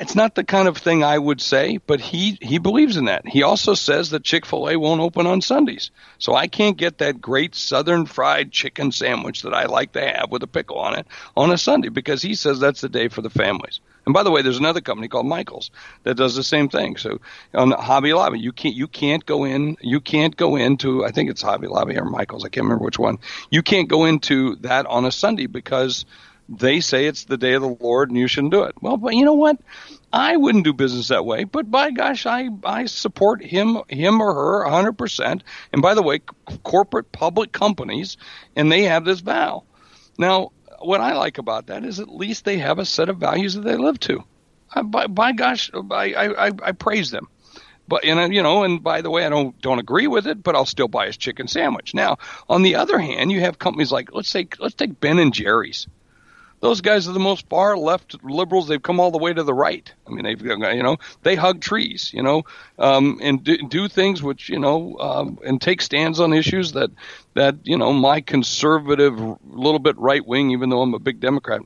It's 0.00 0.16
not 0.16 0.34
the 0.34 0.42
kind 0.42 0.66
of 0.66 0.76
thing 0.76 1.04
I 1.04 1.16
would 1.16 1.40
say, 1.40 1.76
but 1.76 2.00
he, 2.00 2.36
he 2.40 2.58
believes 2.58 2.96
in 2.96 3.04
that. 3.04 3.28
He 3.28 3.44
also 3.44 3.74
says 3.74 4.10
that 4.10 4.24
Chick 4.24 4.44
fil 4.44 4.68
A 4.68 4.76
won't 4.76 5.00
open 5.00 5.26
on 5.26 5.40
Sundays. 5.40 5.92
So 6.18 6.34
I 6.34 6.48
can't 6.48 6.76
get 6.76 6.98
that 6.98 7.20
great 7.20 7.54
southern 7.54 8.06
fried 8.06 8.50
chicken 8.50 8.90
sandwich 8.90 9.42
that 9.42 9.54
I 9.54 9.66
like 9.66 9.92
to 9.92 10.00
have 10.00 10.32
with 10.32 10.42
a 10.42 10.48
pickle 10.48 10.78
on 10.78 10.98
it 10.98 11.06
on 11.36 11.52
a 11.52 11.58
Sunday 11.58 11.90
because 11.90 12.22
he 12.22 12.34
says 12.34 12.58
that's 12.58 12.80
the 12.80 12.88
day 12.88 13.06
for 13.06 13.22
the 13.22 13.30
families. 13.30 13.78
And 14.08 14.14
by 14.14 14.22
the 14.22 14.30
way, 14.30 14.40
there's 14.40 14.56
another 14.56 14.80
company 14.80 15.06
called 15.06 15.26
Michaels 15.26 15.70
that 16.04 16.14
does 16.14 16.34
the 16.34 16.42
same 16.42 16.70
thing. 16.70 16.96
So 16.96 17.20
on 17.52 17.72
Hobby 17.72 18.14
Lobby, 18.14 18.40
you 18.40 18.52
can't 18.52 18.74
you 18.74 18.88
can't 18.88 19.26
go 19.26 19.44
in 19.44 19.76
you 19.82 20.00
can't 20.00 20.34
go 20.34 20.56
into 20.56 21.04
I 21.04 21.10
think 21.10 21.28
it's 21.28 21.42
Hobby 21.42 21.66
Lobby 21.66 21.98
or 21.98 22.06
Michaels 22.06 22.42
I 22.42 22.48
can't 22.48 22.64
remember 22.64 22.86
which 22.86 22.98
one. 22.98 23.18
You 23.50 23.62
can't 23.62 23.86
go 23.86 24.06
into 24.06 24.56
that 24.62 24.86
on 24.86 25.04
a 25.04 25.12
Sunday 25.12 25.44
because 25.44 26.06
they 26.48 26.80
say 26.80 27.04
it's 27.04 27.24
the 27.24 27.36
day 27.36 27.52
of 27.52 27.60
the 27.60 27.76
Lord 27.80 28.08
and 28.08 28.18
you 28.18 28.28
shouldn't 28.28 28.54
do 28.54 28.62
it. 28.62 28.76
Well, 28.80 28.96
but 28.96 29.14
you 29.14 29.26
know 29.26 29.34
what? 29.34 29.58
I 30.10 30.38
wouldn't 30.38 30.64
do 30.64 30.72
business 30.72 31.08
that 31.08 31.26
way, 31.26 31.44
but 31.44 31.70
by 31.70 31.90
gosh, 31.90 32.24
I, 32.24 32.48
I 32.64 32.86
support 32.86 33.44
him, 33.44 33.82
him 33.90 34.22
or 34.22 34.32
her 34.32 34.70
100%. 34.70 35.42
And 35.74 35.82
by 35.82 35.92
the 35.92 36.02
way, 36.02 36.20
corporate 36.62 37.12
public 37.12 37.52
companies, 37.52 38.16
and 38.56 38.72
they 38.72 38.84
have 38.84 39.04
this 39.04 39.20
vow. 39.20 39.64
Now, 40.18 40.52
what 40.80 41.00
I 41.00 41.14
like 41.14 41.38
about 41.38 41.66
that 41.66 41.84
is 41.84 42.00
at 42.00 42.08
least 42.08 42.44
they 42.44 42.58
have 42.58 42.78
a 42.78 42.84
set 42.84 43.08
of 43.08 43.18
values 43.18 43.54
that 43.54 43.62
they 43.62 43.76
live 43.76 43.98
to. 44.00 44.24
I, 44.72 44.82
by, 44.82 45.06
by 45.06 45.32
gosh, 45.32 45.70
I, 45.74 46.14
I, 46.14 46.46
I 46.62 46.72
praise 46.72 47.10
them. 47.10 47.28
But 47.88 48.04
and 48.04 48.20
uh, 48.20 48.28
you 48.28 48.42
know, 48.42 48.64
and 48.64 48.82
by 48.82 49.00
the 49.00 49.10
way, 49.10 49.24
I 49.24 49.30
don't 49.30 49.58
don't 49.62 49.78
agree 49.78 50.06
with 50.06 50.26
it, 50.26 50.42
but 50.42 50.54
I'll 50.54 50.66
still 50.66 50.88
buy 50.88 51.06
his 51.06 51.16
chicken 51.16 51.48
sandwich. 51.48 51.94
Now, 51.94 52.18
on 52.46 52.62
the 52.62 52.74
other 52.76 52.98
hand, 52.98 53.32
you 53.32 53.40
have 53.40 53.58
companies 53.58 53.90
like 53.90 54.12
let's 54.12 54.28
say 54.28 54.46
let's 54.58 54.74
take 54.74 55.00
Ben 55.00 55.18
and 55.18 55.32
Jerry's. 55.32 55.86
Those 56.60 56.80
guys 56.80 57.08
are 57.08 57.12
the 57.12 57.20
most 57.20 57.48
far 57.48 57.76
left 57.76 58.22
liberals. 58.24 58.68
They've 58.68 58.82
come 58.82 59.00
all 59.00 59.10
the 59.10 59.18
way 59.18 59.32
to 59.32 59.42
the 59.42 59.54
right. 59.54 59.92
I 60.06 60.10
mean, 60.10 60.24
they've 60.24 60.40
you 60.40 60.82
know 60.82 60.96
they 61.22 61.34
hug 61.34 61.60
trees, 61.60 62.10
you 62.12 62.22
know, 62.22 62.44
um, 62.78 63.18
and 63.22 63.42
do, 63.42 63.56
do, 63.58 63.88
things 63.88 64.22
which 64.22 64.48
you 64.48 64.58
know 64.58 64.96
um, 64.98 65.38
and 65.44 65.60
take 65.60 65.80
stands 65.80 66.20
on 66.20 66.32
issues 66.32 66.72
that 66.72 66.90
that 67.34 67.56
you 67.64 67.76
know 67.76 67.92
my 67.92 68.20
conservative, 68.20 69.18
little 69.48 69.78
bit 69.78 69.96
right 69.98 70.26
wing, 70.26 70.50
even 70.50 70.70
though 70.70 70.82
I'm 70.82 70.94
a 70.94 70.98
big 70.98 71.20
Democrat. 71.20 71.62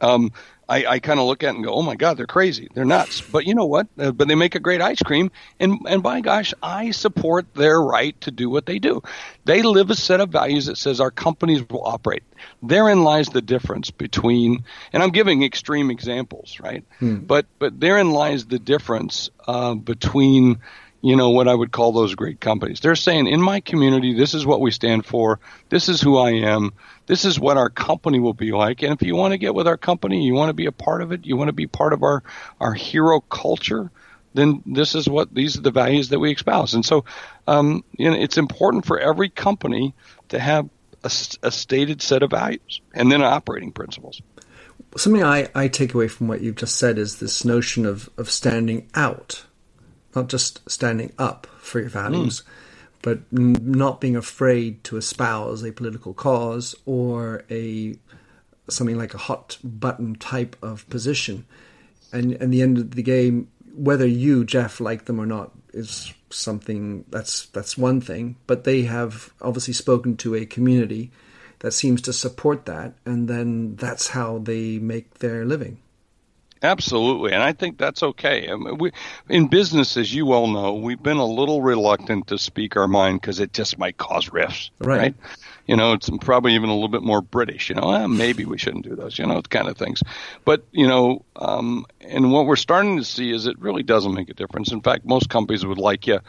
Um, 0.00 0.32
I, 0.68 0.84
I 0.86 0.98
kind 0.98 1.18
of 1.18 1.26
look 1.26 1.42
at 1.42 1.48
it 1.48 1.56
and 1.56 1.64
go, 1.64 1.72
oh 1.72 1.82
my 1.82 1.96
God, 1.96 2.18
they're 2.18 2.26
crazy. 2.26 2.68
They're 2.74 2.84
nuts. 2.84 3.22
But 3.22 3.46
you 3.46 3.54
know 3.54 3.64
what? 3.64 3.86
Uh, 3.98 4.12
but 4.12 4.28
they 4.28 4.34
make 4.34 4.54
a 4.54 4.60
great 4.60 4.82
ice 4.82 5.02
cream. 5.02 5.30
And, 5.58 5.78
and 5.88 6.02
by 6.02 6.20
gosh, 6.20 6.52
I 6.62 6.90
support 6.90 7.54
their 7.54 7.80
right 7.80 8.18
to 8.22 8.30
do 8.30 8.50
what 8.50 8.66
they 8.66 8.78
do. 8.78 9.02
They 9.46 9.62
live 9.62 9.90
a 9.90 9.94
set 9.94 10.20
of 10.20 10.28
values 10.28 10.66
that 10.66 10.76
says 10.76 11.00
our 11.00 11.10
companies 11.10 11.66
will 11.70 11.84
operate. 11.84 12.22
Therein 12.62 13.02
lies 13.02 13.28
the 13.28 13.40
difference 13.40 13.90
between, 13.90 14.64
and 14.92 15.02
I'm 15.02 15.10
giving 15.10 15.42
extreme 15.42 15.90
examples, 15.90 16.58
right? 16.60 16.84
Hmm. 16.98 17.16
But, 17.20 17.46
but 17.58 17.80
therein 17.80 18.10
lies 18.10 18.44
the 18.44 18.58
difference 18.58 19.30
uh, 19.46 19.74
between 19.74 20.58
you 21.00 21.14
know, 21.14 21.30
what 21.30 21.46
I 21.46 21.54
would 21.54 21.70
call 21.70 21.92
those 21.92 22.16
great 22.16 22.40
companies. 22.40 22.80
They're 22.80 22.96
saying, 22.96 23.28
in 23.28 23.40
my 23.40 23.60
community, 23.60 24.14
this 24.14 24.34
is 24.34 24.44
what 24.44 24.60
we 24.60 24.72
stand 24.72 25.06
for. 25.06 25.38
This 25.68 25.88
is 25.88 26.00
who 26.00 26.16
I 26.16 26.30
am. 26.30 26.72
This 27.08 27.24
is 27.24 27.40
what 27.40 27.56
our 27.56 27.70
company 27.70 28.20
will 28.20 28.34
be 28.34 28.52
like. 28.52 28.82
And 28.82 28.92
if 28.92 29.02
you 29.02 29.16
want 29.16 29.32
to 29.32 29.38
get 29.38 29.54
with 29.54 29.66
our 29.66 29.76
company, 29.76 30.24
you 30.24 30.34
want 30.34 30.50
to 30.50 30.54
be 30.54 30.66
a 30.66 30.72
part 30.72 31.02
of 31.02 31.10
it, 31.10 31.26
you 31.26 31.36
want 31.36 31.48
to 31.48 31.54
be 31.54 31.66
part 31.66 31.92
of 31.92 32.02
our, 32.02 32.22
our 32.60 32.74
hero 32.74 33.20
culture, 33.20 33.90
then 34.34 34.62
this 34.64 34.94
is 34.94 35.08
what 35.08 35.34
these 35.34 35.58
are 35.58 35.62
the 35.62 35.72
values 35.72 36.10
that 36.10 36.20
we 36.20 36.32
espouse. 36.32 36.74
And 36.74 36.84
so, 36.84 37.04
um, 37.48 37.82
you 37.96 38.08
know, 38.08 38.16
it's 38.16 38.38
important 38.38 38.86
for 38.86 39.00
every 39.00 39.30
company 39.30 39.94
to 40.28 40.38
have 40.38 40.68
a, 41.02 41.10
a 41.42 41.50
stated 41.50 42.02
set 42.02 42.22
of 42.22 42.30
values 42.30 42.80
and 42.94 43.10
then 43.10 43.22
operating 43.22 43.72
principles. 43.72 44.22
Something 44.96 45.24
I, 45.24 45.48
I 45.54 45.68
take 45.68 45.94
away 45.94 46.08
from 46.08 46.28
what 46.28 46.40
you've 46.40 46.56
just 46.56 46.76
said 46.76 46.98
is 46.98 47.18
this 47.18 47.44
notion 47.44 47.84
of, 47.86 48.08
of 48.16 48.30
standing 48.30 48.88
out 48.94 49.44
not 50.14 50.28
just 50.28 50.68
standing 50.70 51.12
up 51.18 51.46
for 51.58 51.80
your 51.80 51.88
values, 51.88 52.42
mm. 52.42 52.44
But 53.02 53.20
not 53.32 54.00
being 54.00 54.16
afraid 54.16 54.82
to 54.84 54.96
espouse 54.96 55.62
a 55.62 55.72
political 55.72 56.14
cause 56.14 56.74
or 56.86 57.44
a 57.50 57.96
something 58.68 58.98
like 58.98 59.14
a 59.14 59.18
hot 59.18 59.58
button 59.64 60.14
type 60.14 60.56
of 60.62 60.88
position. 60.90 61.46
And 62.12 62.32
and 62.34 62.52
the 62.52 62.62
end 62.62 62.78
of 62.78 62.90
the 62.92 63.02
game, 63.02 63.48
whether 63.74 64.06
you 64.06 64.44
Jeff 64.44 64.80
like 64.80 65.04
them 65.04 65.20
or 65.20 65.26
not, 65.26 65.52
is 65.72 66.12
something 66.30 67.04
that's 67.08 67.46
that's 67.46 67.78
one 67.78 68.00
thing. 68.00 68.36
But 68.46 68.64
they 68.64 68.82
have 68.82 69.32
obviously 69.40 69.74
spoken 69.74 70.16
to 70.18 70.34
a 70.34 70.46
community 70.46 71.10
that 71.60 71.72
seems 71.72 72.02
to 72.02 72.12
support 72.12 72.66
that, 72.66 72.94
and 73.04 73.28
then 73.28 73.76
that's 73.76 74.08
how 74.08 74.38
they 74.38 74.78
make 74.78 75.18
their 75.18 75.44
living. 75.44 75.78
Absolutely, 76.62 77.32
and 77.32 77.42
I 77.42 77.52
think 77.52 77.78
that's 77.78 78.02
okay. 78.02 78.50
I 78.50 78.56
mean, 78.56 78.78
we, 78.78 78.92
in 79.28 79.46
business, 79.48 79.96
as 79.96 80.12
you 80.12 80.32
all 80.32 80.48
know, 80.48 80.74
we've 80.74 81.02
been 81.02 81.18
a 81.18 81.26
little 81.26 81.62
reluctant 81.62 82.28
to 82.28 82.38
speak 82.38 82.76
our 82.76 82.88
mind 82.88 83.20
because 83.20 83.38
it 83.38 83.52
just 83.52 83.78
might 83.78 83.96
cause 83.96 84.30
rifts, 84.32 84.70
right. 84.80 84.98
right? 84.98 85.14
You 85.66 85.76
know, 85.76 85.92
it's 85.92 86.10
probably 86.22 86.54
even 86.54 86.70
a 86.70 86.72
little 86.72 86.88
bit 86.88 87.02
more 87.02 87.20
British. 87.20 87.68
You 87.68 87.76
know, 87.76 87.92
eh, 87.92 88.06
maybe 88.06 88.44
we 88.44 88.58
shouldn't 88.58 88.86
do 88.86 88.96
those. 88.96 89.18
You 89.18 89.26
know, 89.26 89.40
kind 89.42 89.68
of 89.68 89.76
things. 89.76 90.02
But 90.44 90.64
you 90.72 90.88
know, 90.88 91.24
um, 91.36 91.86
and 92.00 92.32
what 92.32 92.46
we're 92.46 92.56
starting 92.56 92.96
to 92.96 93.04
see 93.04 93.30
is 93.30 93.46
it 93.46 93.58
really 93.58 93.82
doesn't 93.82 94.14
make 94.14 94.30
a 94.30 94.34
difference. 94.34 94.72
In 94.72 94.80
fact, 94.80 95.04
most 95.04 95.28
companies 95.28 95.64
would 95.64 95.78
like 95.78 96.06
you. 96.06 96.20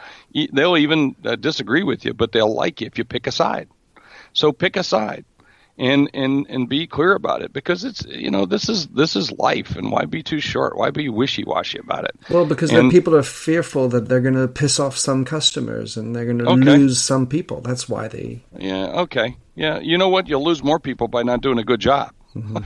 They'll 0.52 0.76
even 0.76 1.16
uh, 1.24 1.36
disagree 1.36 1.82
with 1.82 2.04
you, 2.04 2.14
but 2.14 2.32
they'll 2.32 2.54
like 2.54 2.80
you 2.82 2.86
if 2.86 2.98
you 2.98 3.04
pick 3.04 3.26
a 3.26 3.32
side. 3.32 3.68
So 4.32 4.52
pick 4.52 4.76
a 4.76 4.84
side 4.84 5.24
and 5.80 6.10
and 6.12 6.46
and 6.50 6.68
be 6.68 6.86
clear 6.86 7.14
about 7.14 7.40
it 7.40 7.52
because 7.52 7.84
it's 7.84 8.04
you 8.04 8.30
know 8.30 8.44
this 8.44 8.68
is 8.68 8.86
this 8.88 9.16
is 9.16 9.32
life 9.32 9.76
and 9.76 9.90
why 9.90 10.04
be 10.04 10.22
too 10.22 10.38
short 10.38 10.76
why 10.76 10.90
be 10.90 11.08
wishy-washy 11.08 11.78
about 11.78 12.04
it 12.04 12.14
well 12.28 12.44
because 12.44 12.70
and, 12.70 12.90
people 12.90 13.16
are 13.16 13.22
fearful 13.22 13.88
that 13.88 14.06
they're 14.06 14.20
going 14.20 14.34
to 14.34 14.46
piss 14.46 14.78
off 14.78 14.96
some 14.96 15.24
customers 15.24 15.96
and 15.96 16.14
they're 16.14 16.26
going 16.26 16.38
to 16.38 16.44
okay. 16.44 16.76
lose 16.76 17.00
some 17.00 17.26
people 17.26 17.62
that's 17.62 17.88
why 17.88 18.06
they 18.06 18.40
yeah 18.58 18.86
okay 18.88 19.36
yeah 19.54 19.78
you 19.80 19.96
know 19.96 20.10
what 20.10 20.28
you'll 20.28 20.44
lose 20.44 20.62
more 20.62 20.78
people 20.78 21.08
by 21.08 21.22
not 21.22 21.40
doing 21.40 21.58
a 21.58 21.64
good 21.64 21.80
job 21.80 22.12
Mm-hmm. 22.36 22.58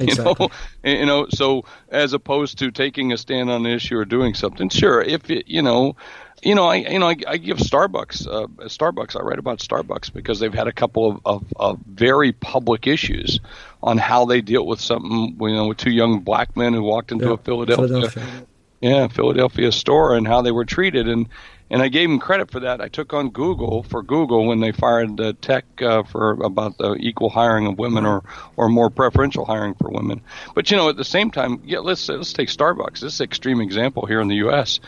Exactly. 0.00 0.48
you 0.82 0.94
know, 0.94 1.00
you 1.00 1.06
know. 1.06 1.26
So 1.28 1.64
as 1.90 2.14
opposed 2.14 2.58
to 2.60 2.70
taking 2.70 3.12
a 3.12 3.18
stand 3.18 3.50
on 3.50 3.66
an 3.66 3.72
issue 3.72 3.98
or 3.98 4.06
doing 4.06 4.32
something, 4.32 4.70
sure. 4.70 5.02
If 5.02 5.28
it, 5.28 5.46
you 5.46 5.60
know, 5.60 5.96
you 6.42 6.54
know, 6.54 6.66
I 6.66 6.76
you 6.76 6.98
know 6.98 7.08
I, 7.08 7.16
I 7.26 7.36
give 7.36 7.58
Starbucks 7.58 8.26
uh, 8.26 8.46
Starbucks. 8.66 9.16
I 9.16 9.22
write 9.22 9.38
about 9.38 9.58
Starbucks 9.58 10.12
because 10.12 10.40
they've 10.40 10.54
had 10.54 10.68
a 10.68 10.72
couple 10.72 11.10
of, 11.10 11.20
of, 11.24 11.44
of, 11.56 11.78
very 11.86 12.32
public 12.32 12.86
issues 12.86 13.40
on 13.82 13.98
how 13.98 14.24
they 14.24 14.40
deal 14.40 14.66
with 14.66 14.80
something. 14.80 15.36
You 15.40 15.54
know, 15.54 15.68
with 15.68 15.78
two 15.78 15.90
young 15.90 16.20
black 16.20 16.56
men 16.56 16.72
who 16.72 16.82
walked 16.82 17.12
into 17.12 17.26
yeah, 17.26 17.34
a 17.34 17.36
Philadelphia, 17.36 17.88
Philadelphia, 17.88 18.46
yeah, 18.80 19.08
Philadelphia 19.08 19.72
store 19.72 20.16
and 20.16 20.26
how 20.26 20.42
they 20.42 20.52
were 20.52 20.64
treated. 20.64 21.08
And 21.08 21.28
and 21.70 21.82
I 21.82 21.88
gave 21.88 22.08
them 22.08 22.18
credit 22.18 22.50
for 22.50 22.60
that. 22.60 22.80
I 22.80 22.88
took 22.88 23.12
on 23.12 23.30
Google 23.30 23.84
for 23.84 24.02
Google 24.02 24.46
when 24.46 24.60
they 24.60 24.72
fired 24.72 25.16
the 25.16 25.34
tech 25.34 25.64
uh, 25.80 26.02
for 26.02 26.32
about 26.42 26.78
the 26.78 26.94
equal 26.94 27.30
hiring 27.30 27.66
of 27.66 27.78
women 27.78 28.06
or 28.06 28.24
or 28.56 28.68
more 28.68 28.90
preferential 28.90 29.44
hiring 29.44 29.74
for 29.74 29.88
women. 29.88 30.22
But 30.54 30.70
you 30.70 30.76
know, 30.76 30.88
at 30.88 30.96
the 30.96 31.04
same 31.04 31.30
time, 31.30 31.62
yeah, 31.64 31.78
let's 31.78 32.08
let's 32.08 32.32
take 32.32 32.48
Starbucks. 32.48 33.00
This 33.00 33.14
is 33.14 33.20
an 33.20 33.24
extreme 33.24 33.60
example 33.60 34.06
here 34.06 34.20
in 34.20 34.28
the 34.28 34.36
U.S. 34.36 34.80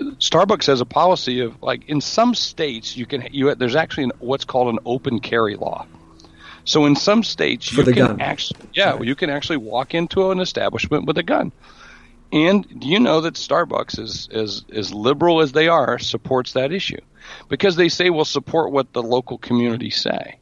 Starbucks 0.00 0.66
has 0.66 0.80
a 0.80 0.86
policy 0.86 1.40
of 1.40 1.62
like 1.62 1.88
in 1.88 2.00
some 2.00 2.34
states 2.34 2.96
you 2.96 3.06
can 3.06 3.28
you 3.30 3.54
there's 3.54 3.76
actually 3.76 4.04
an, 4.04 4.12
what's 4.18 4.44
called 4.44 4.68
an 4.68 4.78
open 4.84 5.20
carry 5.20 5.56
law. 5.56 5.86
So 6.64 6.86
in 6.86 6.96
some 6.96 7.22
states 7.22 7.72
you 7.72 7.84
can 7.84 7.94
gun. 7.94 8.20
actually 8.20 8.60
yeah 8.72 9.00
you 9.00 9.14
can 9.14 9.30
actually 9.30 9.58
walk 9.58 9.94
into 9.94 10.30
an 10.30 10.40
establishment 10.40 11.06
with 11.06 11.18
a 11.18 11.22
gun. 11.22 11.52
And 12.32 12.80
do 12.80 12.86
you 12.86 13.00
know 13.00 13.22
that 13.22 13.34
Starbucks 13.34 13.98
is 13.98 14.28
as 14.32 14.64
as 14.72 14.94
liberal 14.94 15.40
as 15.40 15.52
they 15.52 15.68
are 15.68 15.98
supports 15.98 16.52
that 16.52 16.72
issue 16.72 17.00
because 17.48 17.76
they 17.76 17.88
say 17.88 18.10
we'll 18.10 18.24
support 18.24 18.72
what 18.72 18.92
the 18.92 19.02
local 19.02 19.38
community 19.38 19.90
say. 19.90 20.38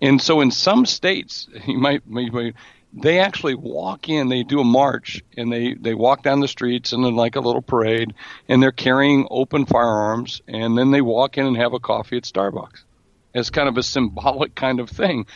And 0.00 0.20
so 0.20 0.40
in 0.40 0.50
some 0.50 0.86
states 0.86 1.48
you 1.66 1.78
might, 1.78 2.06
maybe 2.06 2.54
they 2.96 3.18
actually 3.18 3.54
walk 3.54 4.08
in, 4.08 4.28
they 4.28 4.42
do 4.42 4.60
a 4.60 4.64
march, 4.64 5.22
and 5.36 5.52
they, 5.52 5.74
they 5.74 5.94
walk 5.94 6.22
down 6.22 6.40
the 6.40 6.48
streets 6.48 6.92
and 6.92 7.04
then 7.04 7.14
like 7.14 7.36
a 7.36 7.40
little 7.40 7.62
parade, 7.62 8.14
and 8.48 8.62
they're 8.62 8.72
carrying 8.72 9.28
open 9.30 9.66
firearms, 9.66 10.40
and 10.48 10.76
then 10.78 10.90
they 10.90 11.02
walk 11.02 11.36
in 11.36 11.46
and 11.46 11.56
have 11.56 11.74
a 11.74 11.78
coffee 11.78 12.16
at 12.16 12.22
Starbucks. 12.22 12.84
as 13.34 13.50
kind 13.50 13.68
of 13.68 13.76
a 13.76 13.82
symbolic 13.94 14.54
kind 14.54 14.80
of 14.80 14.88
thing. 14.88 15.26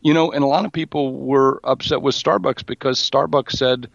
You 0.00 0.14
know, 0.14 0.32
and 0.32 0.42
a 0.42 0.46
lot 0.46 0.64
of 0.64 0.72
people 0.72 1.12
were 1.14 1.60
upset 1.64 2.00
with 2.00 2.14
Starbucks 2.14 2.64
because 2.64 2.98
Starbucks 2.98 3.52
said, 3.52 3.90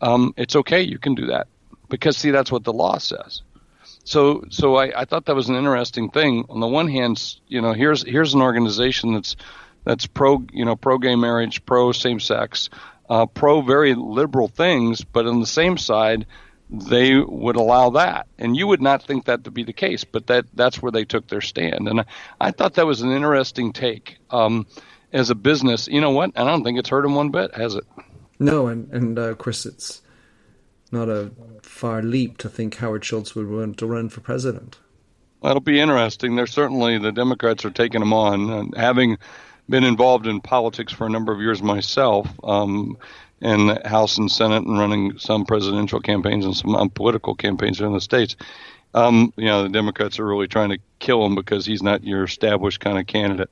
um, 0.00 0.34
it's 0.36 0.56
okay, 0.56 0.82
you 0.82 0.98
can 0.98 1.14
do 1.14 1.26
that. 1.26 1.46
Because, 1.88 2.16
see, 2.16 2.32
that's 2.32 2.50
what 2.50 2.64
the 2.64 2.72
law 2.72 2.98
says. 2.98 3.42
So, 4.02 4.44
so 4.50 4.76
I, 4.76 5.02
I 5.02 5.04
thought 5.04 5.26
that 5.26 5.36
was 5.36 5.48
an 5.48 5.56
interesting 5.56 6.10
thing. 6.10 6.46
On 6.48 6.60
the 6.60 6.66
one 6.66 6.88
hand, 6.88 7.36
you 7.48 7.60
know, 7.60 7.72
here's 7.72 8.02
here's 8.02 8.34
an 8.34 8.40
organization 8.40 9.14
that's 9.14 9.36
that's 9.86 10.06
pro 10.06 10.44
you 10.52 10.66
know 10.66 10.76
pro 10.76 10.98
gay 10.98 11.16
marriage, 11.16 11.64
pro 11.64 11.92
same 11.92 12.20
sex, 12.20 12.68
uh, 13.08 13.24
pro 13.24 13.62
very 13.62 13.94
liberal 13.94 14.48
things, 14.48 15.02
but 15.02 15.26
on 15.26 15.40
the 15.40 15.46
same 15.46 15.78
side 15.78 16.26
they 16.68 17.14
would 17.16 17.54
allow 17.54 17.90
that, 17.90 18.26
and 18.38 18.56
you 18.56 18.66
would 18.66 18.82
not 18.82 19.00
think 19.00 19.26
that 19.26 19.44
to 19.44 19.52
be 19.52 19.62
the 19.62 19.72
case, 19.72 20.02
but 20.02 20.26
that 20.26 20.44
that's 20.52 20.82
where 20.82 20.90
they 20.90 21.04
took 21.04 21.28
their 21.28 21.40
stand, 21.40 21.88
and 21.88 22.00
I, 22.00 22.04
I 22.40 22.50
thought 22.50 22.74
that 22.74 22.86
was 22.86 23.00
an 23.00 23.12
interesting 23.12 23.72
take. 23.72 24.18
Um, 24.30 24.66
as 25.12 25.30
a 25.30 25.36
business, 25.36 25.86
you 25.86 26.00
know 26.00 26.10
what? 26.10 26.32
I 26.34 26.44
don't 26.44 26.64
think 26.64 26.78
it's 26.78 26.88
hurt 26.88 27.02
them 27.02 27.14
one 27.14 27.30
bit, 27.30 27.54
has 27.54 27.76
it? 27.76 27.84
No, 28.38 28.66
and 28.66 28.92
and 28.92 29.18
uh, 29.18 29.22
of 29.22 29.38
course 29.38 29.64
it's 29.64 30.02
not 30.90 31.08
a 31.08 31.30
far 31.62 32.02
leap 32.02 32.38
to 32.38 32.48
think 32.48 32.76
Howard 32.76 33.04
Schultz 33.04 33.34
would 33.34 33.48
want 33.48 33.78
to 33.78 33.86
run 33.86 34.08
for 34.08 34.20
president. 34.20 34.78
That'll 35.42 35.60
be 35.60 35.80
interesting. 35.80 36.34
There's 36.34 36.52
certainly 36.52 36.98
the 36.98 37.12
Democrats 37.12 37.64
are 37.64 37.70
taking 37.70 38.02
him 38.02 38.12
on, 38.12 38.50
and 38.50 38.76
having 38.76 39.18
been 39.68 39.84
involved 39.84 40.26
in 40.26 40.40
politics 40.40 40.92
for 40.92 41.06
a 41.06 41.10
number 41.10 41.32
of 41.32 41.40
years 41.40 41.62
myself, 41.62 42.28
um, 42.44 42.96
in 43.40 43.66
the 43.66 43.80
House 43.84 44.18
and 44.18 44.30
Senate, 44.30 44.64
and 44.64 44.78
running 44.78 45.18
some 45.18 45.44
presidential 45.44 46.00
campaigns 46.00 46.44
and 46.44 46.56
some 46.56 46.74
um, 46.74 46.90
political 46.90 47.34
campaigns 47.34 47.80
in 47.80 47.92
the 47.92 48.00
states. 48.00 48.36
Um, 48.94 49.32
you 49.36 49.44
know, 49.44 49.64
the 49.64 49.68
Democrats 49.68 50.18
are 50.18 50.26
really 50.26 50.48
trying 50.48 50.70
to 50.70 50.78
kill 51.00 51.24
him 51.24 51.34
because 51.34 51.66
he's 51.66 51.82
not 51.82 52.02
your 52.02 52.24
established 52.24 52.80
kind 52.80 52.98
of 52.98 53.06
candidate. 53.06 53.50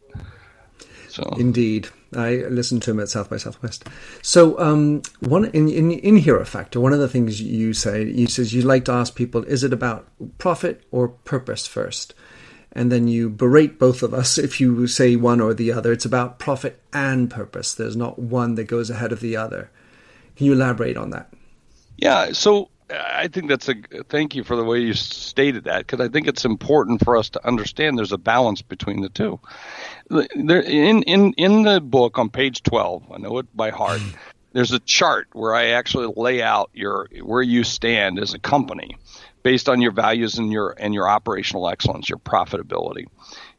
So 1.10 1.22
indeed, 1.38 1.88
I 2.16 2.36
listened 2.48 2.82
to 2.84 2.90
him 2.90 2.98
at 2.98 3.08
South 3.08 3.30
by 3.30 3.36
Southwest. 3.36 3.84
So 4.22 4.58
um, 4.58 5.02
one 5.20 5.44
in, 5.46 5.68
in 5.68 5.92
in 5.92 6.16
Hero 6.16 6.44
Factor, 6.44 6.80
one 6.80 6.92
of 6.92 6.98
the 6.98 7.08
things 7.08 7.40
you 7.40 7.72
say, 7.72 8.04
you 8.04 8.26
says 8.26 8.52
you 8.52 8.62
like 8.62 8.86
to 8.86 8.92
ask 8.92 9.14
people, 9.14 9.44
is 9.44 9.62
it 9.62 9.72
about 9.72 10.08
profit 10.38 10.82
or 10.90 11.08
purpose 11.08 11.66
first? 11.66 12.14
And 12.74 12.90
then 12.90 13.06
you 13.06 13.30
berate 13.30 13.78
both 13.78 14.02
of 14.02 14.12
us 14.12 14.36
if 14.36 14.60
you 14.60 14.86
say 14.86 15.16
one 15.16 15.40
or 15.40 15.54
the 15.54 15.72
other. 15.72 15.92
It's 15.92 16.04
about 16.04 16.38
profit 16.38 16.80
and 16.92 17.30
purpose. 17.30 17.74
There's 17.74 17.96
not 17.96 18.18
one 18.18 18.56
that 18.56 18.64
goes 18.64 18.90
ahead 18.90 19.12
of 19.12 19.20
the 19.20 19.36
other. 19.36 19.70
Can 20.36 20.46
you 20.46 20.52
elaborate 20.52 20.96
on 20.96 21.10
that? 21.10 21.32
Yeah. 21.96 22.32
So 22.32 22.70
uh, 22.90 22.94
I 23.00 23.28
think 23.28 23.48
that's 23.48 23.68
a 23.68 23.74
thank 24.08 24.34
you 24.34 24.42
for 24.42 24.56
the 24.56 24.64
way 24.64 24.80
you 24.80 24.94
stated 24.94 25.64
that 25.64 25.86
because 25.86 26.00
I 26.00 26.08
think 26.08 26.26
it's 26.26 26.44
important 26.44 27.04
for 27.04 27.16
us 27.16 27.30
to 27.30 27.46
understand 27.46 27.96
there's 27.96 28.12
a 28.12 28.18
balance 28.18 28.60
between 28.62 29.00
the 29.00 29.08
two. 29.08 29.38
There, 30.10 30.60
in 30.60 31.02
in 31.04 31.32
in 31.34 31.62
the 31.62 31.80
book 31.80 32.18
on 32.18 32.28
page 32.28 32.62
12, 32.64 33.12
I 33.12 33.18
know 33.18 33.38
it 33.38 33.56
by 33.56 33.70
heart. 33.70 34.00
Hmm. 34.00 34.16
there's 34.52 34.72
a 34.72 34.80
chart 34.80 35.28
where 35.32 35.54
I 35.54 35.68
actually 35.68 36.12
lay 36.16 36.42
out 36.42 36.70
your 36.74 37.08
where 37.22 37.42
you 37.42 37.62
stand 37.62 38.18
as 38.18 38.34
a 38.34 38.38
company 38.38 38.96
based 39.44 39.68
on 39.68 39.80
your 39.80 39.92
values 39.92 40.38
and 40.38 40.50
your 40.50 40.74
and 40.76 40.92
your 40.92 41.08
operational 41.08 41.68
excellence, 41.68 42.08
your 42.08 42.18
profitability, 42.18 43.06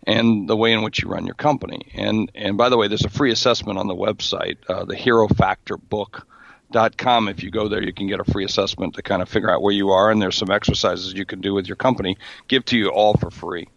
and 0.06 0.50
the 0.50 0.58
way 0.58 0.74
in 0.74 0.82
which 0.82 1.02
you 1.02 1.08
run 1.08 1.26
your 1.26 1.36
company. 1.36 1.90
And 1.94 2.30
and 2.36 2.58
by 2.58 2.68
the 2.68 2.78
way, 2.78 2.90
there's 2.90 3.06
a 3.06 3.10
free 3.10 3.32
assessment 3.32 3.80
on 3.80 3.88
the 3.88 3.96
website, 3.96 4.58
uh, 4.68 4.84
the 4.84 4.96
Hero 4.96 5.30
Factor 5.30 5.78
book 5.78 6.28
dot 6.72 6.98
com. 6.98 7.30
If 7.30 7.44
you 7.44 7.52
go 7.52 7.70
there, 7.70 7.84
you 7.84 7.94
can 7.94 8.08
get 8.08 8.20
a 8.20 8.32
free 8.32 8.44
assessment 8.44 8.96
to 8.96 9.02
kind 9.02 9.22
of 9.22 9.30
figure 9.30 9.52
out 9.52 9.62
where 9.62 9.74
you 9.74 9.92
are, 9.92 10.12
and 10.12 10.22
there's 10.22 10.36
some 10.36 10.52
exercises 10.52 11.14
you 11.14 11.26
can 11.26 11.40
do 11.40 11.54
with 11.54 11.68
your 11.68 11.78
company. 11.78 12.18
Give 12.48 12.66
to 12.66 12.78
you 12.78 12.90
all 12.90 13.14
for 13.14 13.32
free. 13.32 13.70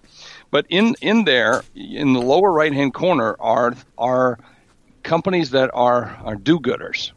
But 0.51 0.65
in 0.71 0.97
in 1.03 1.25
there, 1.25 1.63
in 1.75 2.15
the 2.15 2.23
lower 2.23 2.51
right 2.51 2.73
hand 2.73 2.95
corner, 2.95 3.37
are 3.39 3.77
are 3.99 4.39
companies 5.03 5.51
that 5.51 5.71
are 5.75 6.19
are 6.25 6.37
do-gooders. 6.37 7.13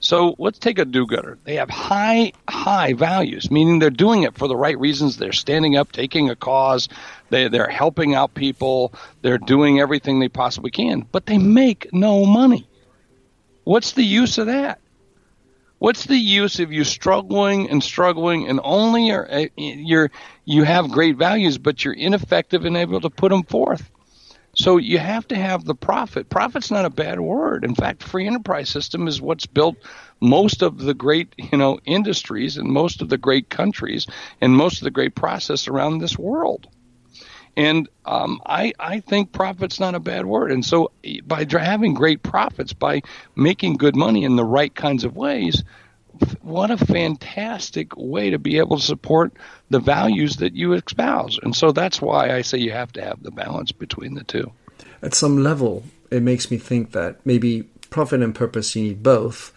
So 0.00 0.34
let's 0.38 0.58
take 0.58 0.78
a 0.78 0.86
do-gooder. 0.86 1.38
They 1.44 1.56
have 1.56 1.68
high 1.68 2.32
high 2.48 2.94
values, 2.94 3.50
meaning 3.50 3.78
they're 3.78 3.90
doing 3.90 4.22
it 4.22 4.36
for 4.36 4.48
the 4.48 4.56
right 4.56 4.78
reasons. 4.78 5.18
They're 5.18 5.32
standing 5.32 5.76
up, 5.76 5.92
taking 5.92 6.30
a 6.30 6.36
cause. 6.36 6.88
They 7.28 7.48
they're 7.48 7.68
helping 7.68 8.14
out 8.14 8.34
people. 8.34 8.94
They're 9.20 9.38
doing 9.38 9.78
everything 9.78 10.18
they 10.18 10.30
possibly 10.30 10.70
can, 10.70 11.06
but 11.12 11.26
they 11.26 11.36
make 11.36 11.92
no 11.92 12.24
money. 12.24 12.66
What's 13.64 13.92
the 13.92 14.02
use 14.02 14.38
of 14.38 14.46
that? 14.46 14.80
What's 15.78 16.04
the 16.06 16.16
use 16.16 16.60
of 16.60 16.72
you 16.72 16.84
struggling 16.84 17.70
and 17.70 17.82
struggling 17.82 18.48
and 18.48 18.60
only 18.62 19.08
you're, 19.08 19.32
uh, 19.32 19.46
you're 19.56 20.10
you 20.44 20.64
have 20.64 20.90
great 20.90 21.16
values, 21.16 21.56
but 21.56 21.84
you're 21.84 21.94
ineffective 21.94 22.64
and 22.64 22.76
able 22.76 23.00
to 23.00 23.10
put 23.10 23.30
them 23.30 23.44
forth? 23.44 23.90
So 24.60 24.76
you 24.76 24.98
have 24.98 25.26
to 25.28 25.36
have 25.36 25.64
the 25.64 25.74
profit. 25.74 26.28
Profit's 26.28 26.70
not 26.70 26.84
a 26.84 26.90
bad 26.90 27.18
word. 27.18 27.64
In 27.64 27.74
fact, 27.74 28.02
free 28.02 28.26
enterprise 28.26 28.68
system 28.68 29.08
is 29.08 29.18
what's 29.18 29.46
built 29.46 29.76
most 30.20 30.60
of 30.60 30.76
the 30.76 30.92
great, 30.92 31.34
you 31.38 31.56
know, 31.56 31.78
industries 31.86 32.58
and 32.58 32.68
most 32.68 33.00
of 33.00 33.08
the 33.08 33.16
great 33.16 33.48
countries 33.48 34.06
and 34.38 34.54
most 34.54 34.76
of 34.76 34.84
the 34.84 34.90
great 34.90 35.14
process 35.14 35.66
around 35.66 35.98
this 35.98 36.18
world. 36.18 36.68
And 37.56 37.88
um, 38.04 38.42
I, 38.44 38.74
I 38.78 39.00
think 39.00 39.32
profit's 39.32 39.80
not 39.80 39.94
a 39.94 39.98
bad 40.00 40.26
word. 40.26 40.52
And 40.52 40.62
so 40.62 40.92
by 41.24 41.46
having 41.50 41.94
great 41.94 42.22
profits, 42.22 42.74
by 42.74 43.00
making 43.34 43.78
good 43.78 43.96
money 43.96 44.24
in 44.24 44.36
the 44.36 44.44
right 44.44 44.74
kinds 44.74 45.04
of 45.04 45.16
ways, 45.16 45.64
what 46.42 46.70
a 46.70 46.76
fantastic 46.76 47.96
way 47.96 48.30
to 48.30 48.38
be 48.38 48.58
able 48.58 48.76
to 48.76 48.82
support 48.82 49.32
the 49.70 49.80
values 49.80 50.36
that 50.36 50.54
you 50.54 50.72
espouse. 50.72 51.38
And 51.42 51.54
so 51.54 51.72
that's 51.72 52.00
why 52.00 52.34
I 52.34 52.42
say 52.42 52.58
you 52.58 52.72
have 52.72 52.92
to 52.92 53.02
have 53.02 53.22
the 53.22 53.30
balance 53.30 53.72
between 53.72 54.14
the 54.14 54.24
two. 54.24 54.52
At 55.02 55.14
some 55.14 55.42
level, 55.42 55.84
it 56.10 56.22
makes 56.22 56.50
me 56.50 56.58
think 56.58 56.92
that 56.92 57.24
maybe 57.24 57.62
profit 57.90 58.22
and 58.22 58.34
purpose, 58.34 58.74
you 58.76 58.82
need 58.82 59.02
both, 59.02 59.52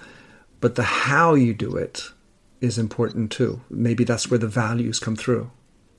but 0.60 0.76
the 0.76 0.84
how 0.84 1.34
you 1.34 1.54
do 1.54 1.76
it 1.76 2.10
is 2.62 2.78
important 2.78 3.32
too. 3.32 3.62
Maybe 3.70 4.04
that's 4.04 4.30
where 4.30 4.38
the 4.38 4.48
values 4.48 5.00
come 5.00 5.16
through. 5.16 5.52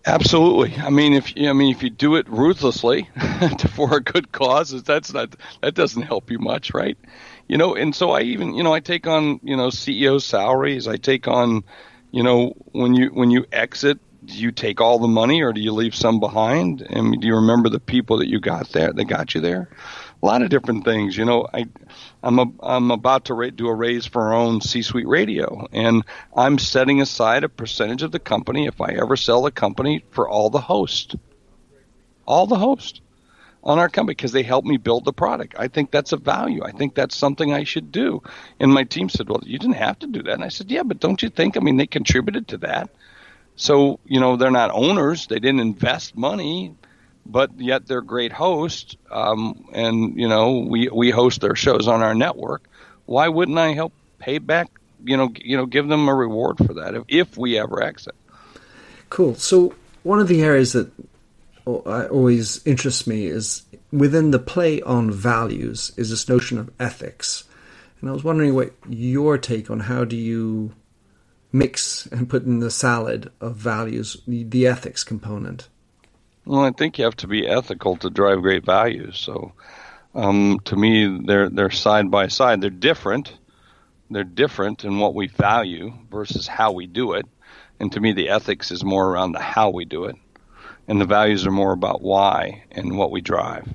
Absolutely. 0.07 0.77
I 0.77 0.91
mean, 0.91 1.15
if 1.15 1.33
I 1.37 1.53
mean 1.55 1.75
if 1.75 1.83
you 1.83 1.89
do 1.89 2.17
it 2.17 2.29
ruthlessly 2.29 3.09
for 3.75 3.97
a 3.97 4.01
good 4.03 4.33
cause, 4.33 4.83
that's 4.83 5.13
not 5.13 5.35
that 5.63 5.75
doesn't 5.75 6.03
help 6.03 6.31
you 6.31 6.39
much, 6.39 6.75
right? 6.75 6.99
You 7.49 7.59
know, 7.59 7.75
and 7.75 7.95
so 7.95 8.11
I 8.11 8.23
even 8.23 8.55
you 8.55 8.63
know 8.63 8.73
I 8.73 8.81
take 8.81 9.07
on 9.07 9.41
you 9.43 9.57
know 9.57 9.69
CEO 9.69 10.21
salaries. 10.21 10.89
I 10.89 10.97
take 10.97 11.29
on 11.29 11.65
you 12.11 12.23
know 12.23 12.55
when 12.73 12.95
you 12.95 13.09
when 13.09 13.31
you 13.31 13.45
exit, 13.53 13.99
do 14.25 14.35
you 14.35 14.51
take 14.51 14.81
all 14.81 14.99
the 14.99 15.09
money 15.09 15.43
or 15.43 15.53
do 15.53 15.61
you 15.61 15.73
leave 15.73 15.95
some 15.95 16.21
behind? 16.21 16.81
And 16.83 17.21
do 17.21 17.27
you 17.27 17.37
remember 17.37 17.69
the 17.69 17.81
people 17.81 18.19
that 18.19 18.29
you 18.29 18.41
got 18.41 18.71
there 18.71 18.93
that 18.93 19.05
got 19.05 19.35
you 19.35 19.41
there? 19.41 19.69
a 20.25 20.27
lot 20.27 20.41
of 20.41 20.49
different 20.49 20.85
things. 20.85 21.17
You 21.17 21.27
know, 21.27 21.47
I 21.53 21.67
I'm 22.23 22.39
a, 22.39 22.47
I'm 22.63 22.91
about 22.91 23.27
to 23.27 23.35
ra- 23.35 23.51
do 23.51 23.69
a 23.69 23.75
raise 23.75 24.07
for 24.07 24.23
our 24.23 24.33
own 24.33 24.63
C-suite 24.63 25.07
radio, 25.07 25.69
and 25.71 26.03
I'm 26.35 26.59
setting 26.59 27.03
aside 27.03 27.45
a 27.45 27.49
percentage 27.51 28.03
of 28.03 28.11
the 28.11 28.19
company 28.19 28.67
if 28.67 28.81
I 28.81 28.93
ever 28.93 29.17
sell 29.17 29.43
the 29.43 29.51
company 29.51 30.03
for 30.13 30.27
all 30.27 30.49
the 30.49 30.61
hosts, 30.61 31.15
all 32.27 32.47
the 32.47 32.57
hosts 32.57 33.03
on 33.65 33.79
our 33.79 33.89
company 33.89 34.15
because 34.15 34.33
they 34.33 34.43
helped 34.45 34.69
me 34.69 34.77
build 34.77 35.05
the 35.05 35.13
product. 35.13 35.55
I 35.59 35.69
think 35.69 35.91
that's 35.91 36.13
a 36.13 36.17
value. 36.17 36.63
I 36.63 36.71
think 36.71 36.95
that's 36.95 37.17
something 37.17 37.53
I 37.53 37.65
should 37.65 37.91
do. 37.91 38.23
And 38.61 38.73
my 38.73 38.85
team 38.85 39.09
said, 39.09 39.29
"Well, 39.29 39.41
you 39.45 39.59
didn't 39.59 39.77
have 39.77 39.99
to 40.01 40.07
do 40.07 40.23
that." 40.23 40.35
And 40.35 40.45
I 40.45 40.49
said, 40.49 40.71
"Yeah, 40.71 40.83
but 40.83 41.01
don't 41.01 41.23
you 41.23 41.31
think? 41.31 41.57
I 41.57 41.61
mean, 41.61 41.77
they 41.77 41.87
contributed 41.87 42.49
to 42.49 42.59
that." 42.59 42.91
So, 43.57 44.01
you 44.05 44.21
know, 44.21 44.37
they're 44.37 44.51
not 44.51 44.71
owners. 44.73 45.27
They 45.27 45.39
didn't 45.39 45.61
invest 45.61 46.17
money 46.17 46.75
but 47.27 47.59
yet 47.59 47.87
they're 47.87 48.03
great 48.03 48.33
hosts, 48.33 48.97
um, 49.11 49.67
and 49.73 50.19
you 50.19 50.29
know 50.29 50.59
we 50.59 50.89
we 50.89 51.11
host 51.11 51.41
their 51.41 51.55
shows 51.55 51.89
on 51.89 52.03
our 52.03 52.15
network. 52.15 52.69
Why 53.07 53.29
wouldn't 53.29 53.59
I 53.59 53.73
help 53.73 53.93
pay 54.19 54.39
back? 54.39 54.71
You 55.05 55.17
know, 55.17 55.33
you 55.37 55.57
know, 55.57 55.67
give 55.67 55.89
them 55.89 56.09
a 56.09 56.15
reward 56.15 56.59
for 56.59 56.75
that 56.75 56.95
if, 56.95 57.05
if 57.09 57.37
we 57.37 57.59
ever 57.59 57.83
exit. 57.83 58.15
Cool. 59.11 59.35
So 59.35 59.75
one 60.03 60.19
of 60.19 60.29
the 60.29 60.43
areas 60.43 60.73
that 60.73 60.91
always 61.67 62.65
interests 62.67 63.07
me 63.07 63.27
is 63.27 63.63
within 63.91 64.31
the 64.31 64.39
play 64.39 64.83
on 64.83 65.11
values 65.11 65.93
is 65.97 66.11
this 66.11 66.29
notion 66.29 66.59
of 66.59 66.71
ethics, 66.79 67.45
and 68.01 68.11
I 68.11 68.13
was 68.13 68.25
wondering 68.25 68.55
what 68.55 68.73
your 68.89 69.39
take 69.39 69.71
on 69.71 69.81
how 69.81 70.05
do 70.05 70.17
you 70.17 70.75
mix 71.53 72.07
and 72.07 72.29
put 72.29 72.45
in 72.45 72.59
the 72.59 72.71
salad 72.71 73.31
of 73.41 73.57
values 73.57 74.21
the 74.27 74.67
ethics 74.67 75.05
component. 75.05 75.69
Well, 76.45 76.65
I 76.65 76.73
think 76.73 76.99
you 76.99 77.05
have 77.05 77.17
to 77.19 77.29
be 77.29 77.47
ethical 77.47 77.97
to 77.99 78.11
drive 78.11 78.43
great 78.43 78.67
values. 78.67 79.19
So, 79.19 79.53
um, 80.15 80.61
to 80.65 80.77
me, 80.77 81.21
they're 81.25 81.49
they're 81.49 81.71
side 81.71 82.11
by 82.11 82.29
side. 82.29 82.61
They're 82.61 82.71
different. 82.71 83.33
They're 84.11 84.25
different 84.25 84.85
in 84.85 84.99
what 84.99 85.15
we 85.15 85.29
value 85.29 85.95
versus 86.11 86.47
how 86.47 86.73
we 86.73 86.87
do 86.87 87.15
it. 87.15 87.27
And 87.81 87.91
to 87.93 88.01
me, 88.01 88.13
the 88.13 88.29
ethics 88.29 88.71
is 88.71 88.85
more 88.85 89.09
around 89.09 89.33
the 89.33 89.41
how 89.41 89.71
we 89.71 89.85
do 89.85 90.05
it, 90.05 90.17
and 90.89 91.01
the 91.01 91.07
values 91.07 91.47
are 91.47 91.51
more 91.51 91.73
about 91.73 92.03
why 92.03 92.65
and 92.71 92.97
what 92.97 93.11
we 93.11 93.21
drive. 93.21 93.73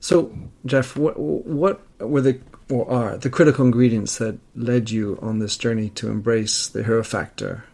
So, 0.00 0.32
Jeff, 0.64 0.96
what 0.96 1.18
what 1.18 1.80
were 1.98 2.20
the 2.20 2.40
or 2.70 2.90
are 2.90 3.16
the 3.16 3.30
critical 3.30 3.64
ingredients 3.64 4.18
that 4.18 4.38
led 4.54 4.90
you 4.90 5.18
on 5.22 5.38
this 5.38 5.56
journey 5.56 5.90
to 5.90 6.08
embrace 6.08 6.68
the 6.68 6.84
hero 6.84 7.02
factor? 7.02 7.64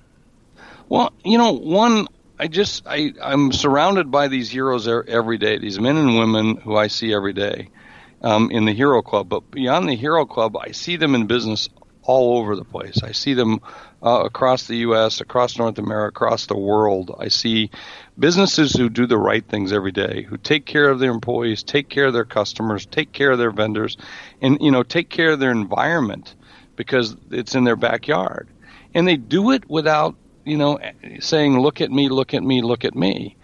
Well, 0.88 1.12
you 1.24 1.38
know, 1.38 1.52
one 1.52 2.06
I 2.38 2.48
just 2.48 2.84
I 2.86 3.12
I'm 3.22 3.52
surrounded 3.52 4.10
by 4.10 4.28
these 4.28 4.50
heroes 4.50 4.88
every 4.88 5.38
day. 5.38 5.58
These 5.58 5.78
men 5.78 5.96
and 5.96 6.18
women 6.18 6.56
who 6.56 6.76
I 6.76 6.88
see 6.88 7.12
every 7.14 7.32
day 7.32 7.68
um, 8.22 8.50
in 8.50 8.64
the 8.64 8.72
Hero 8.72 9.02
Club. 9.02 9.28
But 9.28 9.50
beyond 9.50 9.88
the 9.88 9.96
Hero 9.96 10.24
Club, 10.26 10.56
I 10.56 10.72
see 10.72 10.96
them 10.96 11.14
in 11.14 11.26
business 11.26 11.68
all 12.02 12.38
over 12.38 12.56
the 12.56 12.64
place. 12.64 13.02
I 13.02 13.12
see 13.12 13.34
them 13.34 13.60
uh, 14.04 14.22
across 14.24 14.66
the 14.66 14.76
U.S., 14.78 15.20
across 15.20 15.58
North 15.58 15.78
America, 15.78 16.08
across 16.08 16.46
the 16.46 16.58
world. 16.58 17.14
I 17.18 17.28
see 17.28 17.70
businesses 18.18 18.72
who 18.74 18.88
do 18.88 19.06
the 19.06 19.18
right 19.18 19.44
things 19.44 19.72
every 19.72 19.92
day, 19.92 20.22
who 20.22 20.36
take 20.36 20.66
care 20.66 20.90
of 20.90 20.98
their 20.98 21.10
employees, 21.10 21.62
take 21.62 21.88
care 21.88 22.06
of 22.06 22.12
their 22.12 22.24
customers, 22.24 22.86
take 22.86 23.12
care 23.12 23.30
of 23.30 23.38
their 23.38 23.50
vendors, 23.50 23.96
and 24.40 24.58
you 24.60 24.70
know 24.70 24.82
take 24.82 25.08
care 25.08 25.32
of 25.32 25.40
their 25.40 25.50
environment 25.50 26.34
because 26.76 27.16
it's 27.30 27.54
in 27.54 27.64
their 27.64 27.76
backyard. 27.76 28.48
And 28.92 29.08
they 29.08 29.16
do 29.16 29.50
it 29.50 29.68
without 29.68 30.14
you 30.44 30.56
know, 30.56 30.78
saying, 31.20 31.58
look 31.58 31.80
at 31.80 31.90
me, 31.90 32.08
look 32.08 32.34
at 32.34 32.42
me, 32.42 32.62
look 32.62 32.84
at 32.84 32.94
me. 32.94 33.36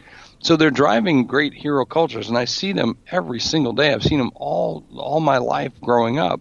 So 0.43 0.57
they're 0.57 0.71
driving 0.71 1.27
great 1.27 1.53
hero 1.53 1.85
cultures, 1.85 2.29
and 2.29 2.39
I 2.39 2.47
see 2.47 2.73
them 2.73 2.97
every 3.11 3.41
single 3.41 3.73
day. 3.73 3.93
I've 3.93 4.03
seen 4.03 4.19
them 4.19 4.31
all 4.35 4.85
all 4.97 5.21
my 5.21 5.37
life 5.37 5.73
growing 5.83 6.19
up, 6.19 6.41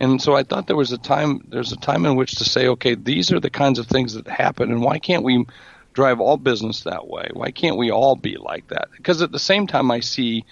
and 0.00 0.20
so 0.20 0.34
I 0.34 0.42
thought 0.42 0.66
there 0.66 0.76
was 0.76 0.92
a 0.92 0.98
time 0.98 1.44
there's 1.48 1.72
a 1.72 1.76
time 1.76 2.06
in 2.06 2.16
which 2.16 2.36
to 2.36 2.44
say, 2.44 2.68
okay, 2.68 2.94
these 2.94 3.32
are 3.32 3.40
the 3.40 3.50
kinds 3.50 3.78
of 3.78 3.86
things 3.86 4.14
that 4.14 4.26
happen, 4.26 4.70
and 4.70 4.82
why 4.82 4.98
can't 4.98 5.24
we 5.24 5.46
drive 5.92 6.20
all 6.20 6.36
business 6.36 6.84
that 6.84 7.06
way? 7.06 7.28
Why 7.32 7.50
can't 7.50 7.76
we 7.76 7.90
all 7.90 8.16
be 8.16 8.36
like 8.36 8.68
that? 8.68 8.88
Because 8.96 9.22
at 9.22 9.32
the 9.32 9.38
same 9.38 9.66
time, 9.66 9.90
I 9.90 10.00
see 10.00 10.44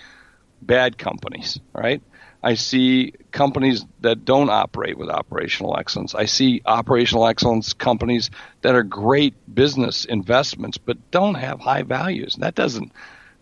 bad 0.60 0.98
companies, 0.98 1.58
right? 1.72 2.02
I 2.42 2.54
see 2.54 3.14
companies 3.32 3.84
that 4.00 4.24
don't 4.24 4.50
operate 4.50 4.96
with 4.96 5.08
operational 5.08 5.76
excellence. 5.76 6.14
I 6.14 6.26
see 6.26 6.62
operational 6.64 7.26
excellence 7.26 7.72
companies 7.72 8.30
that 8.62 8.76
are 8.76 8.84
great 8.84 9.34
business 9.52 10.04
investments 10.04 10.78
but 10.78 11.10
don't 11.10 11.34
have 11.34 11.58
high 11.58 11.82
values. 11.82 12.36
That 12.36 12.54
doesn't 12.54 12.92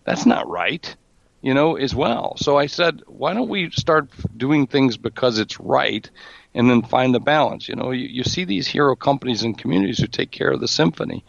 that's 0.04 0.24
not 0.24 0.48
right, 0.48 0.96
you 1.46 1.54
know, 1.54 1.76
as 1.76 1.94
well. 1.94 2.36
So 2.38 2.58
I 2.58 2.66
said, 2.66 3.02
why 3.06 3.32
don't 3.32 3.48
we 3.48 3.70
start 3.70 4.10
doing 4.36 4.66
things 4.66 4.96
because 4.96 5.38
it's 5.38 5.60
right 5.60 6.10
and 6.54 6.68
then 6.68 6.82
find 6.82 7.14
the 7.14 7.20
balance. 7.20 7.68
You 7.68 7.76
know, 7.76 7.92
you, 7.92 8.08
you 8.08 8.24
see 8.24 8.44
these 8.44 8.66
hero 8.66 8.96
companies 8.96 9.44
and 9.44 9.56
communities 9.56 10.00
who 10.00 10.08
take 10.08 10.32
care 10.32 10.50
of 10.50 10.58
the 10.58 10.66
symphony, 10.66 11.24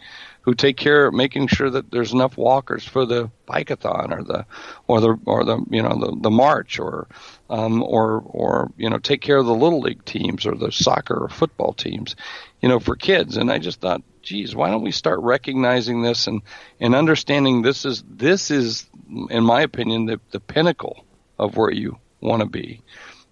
who 0.48 0.54
take 0.54 0.78
care 0.78 1.04
of 1.04 1.12
making 1.12 1.46
sure 1.46 1.68
that 1.68 1.90
there's 1.90 2.14
enough 2.14 2.38
walkers 2.38 2.82
for 2.82 3.04
the 3.04 3.30
bikeathon 3.46 4.18
or 4.18 4.22
the 4.22 4.46
or 4.86 4.98
the 4.98 5.14
or 5.26 5.44
the 5.44 5.62
you 5.68 5.82
know 5.82 5.94
the, 6.00 6.16
the 6.22 6.30
march 6.30 6.78
or 6.78 7.06
um, 7.50 7.82
or 7.82 8.22
or 8.24 8.72
you 8.78 8.88
know 8.88 8.96
take 8.96 9.20
care 9.20 9.36
of 9.36 9.44
the 9.44 9.54
little 9.54 9.80
league 9.80 10.02
teams 10.06 10.46
or 10.46 10.54
the 10.54 10.72
soccer 10.72 11.22
or 11.22 11.28
football 11.28 11.74
teams 11.74 12.16
you 12.62 12.68
know 12.70 12.80
for 12.80 12.96
kids. 12.96 13.36
And 13.36 13.52
I 13.52 13.58
just 13.58 13.82
thought 13.82 14.00
geez 14.22 14.56
why 14.56 14.70
don't 14.70 14.82
we 14.82 14.90
start 14.90 15.20
recognizing 15.20 16.00
this 16.00 16.26
and 16.26 16.40
and 16.80 16.94
understanding 16.94 17.60
this 17.60 17.84
is 17.84 18.02
this 18.08 18.50
is 18.50 18.86
in 19.28 19.44
my 19.44 19.60
opinion 19.60 20.06
the 20.06 20.18
the 20.30 20.40
pinnacle 20.40 21.04
of 21.38 21.58
where 21.58 21.70
you 21.70 21.98
want 22.22 22.40
to 22.40 22.48
be. 22.48 22.80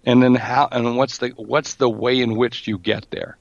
And 0.05 0.21
then 0.21 0.35
how 0.35 0.69
and 0.71 0.97
what's 0.97 1.17
the 1.17 1.29
what's 1.29 1.73
the 1.73 1.89
way 1.89 2.21
in 2.21 2.35
which 2.35 2.67
you 2.67 2.77
get 2.77 3.09
there 3.09 3.39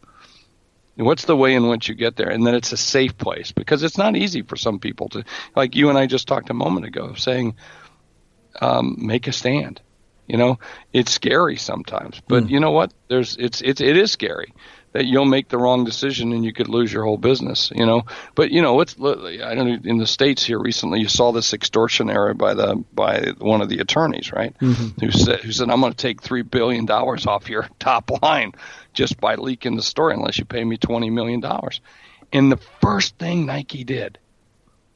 What's 0.96 1.26
the 1.26 1.36
way 1.36 1.54
in 1.54 1.68
which 1.68 1.88
you 1.88 1.94
get 1.94 2.16
there? 2.16 2.30
And 2.30 2.46
then 2.46 2.54
it's 2.54 2.72
a 2.72 2.76
safe 2.76 3.16
place 3.18 3.52
because 3.52 3.82
it's 3.82 3.98
not 3.98 4.16
easy 4.16 4.42
for 4.42 4.56
some 4.56 4.78
people 4.78 5.08
to, 5.10 5.24
like 5.54 5.76
you 5.76 5.90
and 5.90 5.98
I 5.98 6.06
just 6.06 6.26
talked 6.26 6.48
a 6.50 6.54
moment 6.54 6.86
ago, 6.86 7.14
saying, 7.14 7.56
um, 8.60 8.96
make 8.98 9.26
a 9.26 9.32
stand. 9.32 9.80
You 10.26 10.38
know, 10.38 10.58
it's 10.92 11.12
scary 11.12 11.56
sometimes, 11.56 12.20
but 12.26 12.44
mm. 12.44 12.50
you 12.50 12.58
know 12.58 12.72
what? 12.72 12.92
There's 13.06 13.36
it's 13.36 13.60
it's 13.60 13.80
it 13.80 13.96
is 13.96 14.10
scary 14.10 14.52
that 14.96 15.04
you'll 15.04 15.26
make 15.26 15.50
the 15.50 15.58
wrong 15.58 15.84
decision 15.84 16.32
and 16.32 16.42
you 16.42 16.54
could 16.54 16.68
lose 16.68 16.90
your 16.90 17.04
whole 17.04 17.18
business. 17.18 17.70
You 17.74 17.84
know, 17.84 18.06
but 18.34 18.50
you 18.50 18.62
know 18.62 18.80
it's 18.80 18.96
I 18.98 19.54
don't 19.54 19.68
know 19.68 19.78
in 19.84 19.98
the 19.98 20.06
states 20.06 20.42
here 20.42 20.58
recently 20.58 21.00
you 21.00 21.08
saw 21.08 21.32
this 21.32 21.52
extortion 21.52 22.08
error 22.08 22.32
by 22.32 22.54
the 22.54 22.82
by 22.94 23.32
one 23.36 23.60
of 23.60 23.68
the 23.68 23.80
attorneys, 23.80 24.32
right? 24.32 24.56
Mm-hmm. 24.58 25.04
Who 25.04 25.10
said 25.10 25.40
who 25.40 25.52
said 25.52 25.68
I'm 25.68 25.82
going 25.82 25.92
to 25.92 25.96
take 25.96 26.22
three 26.22 26.40
billion 26.40 26.86
dollars 26.86 27.26
off 27.26 27.50
your 27.50 27.68
top 27.78 28.10
line 28.22 28.52
just 28.94 29.20
by 29.20 29.34
leaking 29.34 29.76
the 29.76 29.82
story 29.82 30.14
unless 30.14 30.38
you 30.38 30.46
pay 30.46 30.64
me 30.64 30.78
twenty 30.78 31.10
million 31.10 31.40
dollars. 31.40 31.82
And 32.32 32.50
the 32.50 32.58
first 32.80 33.18
thing 33.18 33.44
Nike 33.44 33.84
did, 33.84 34.18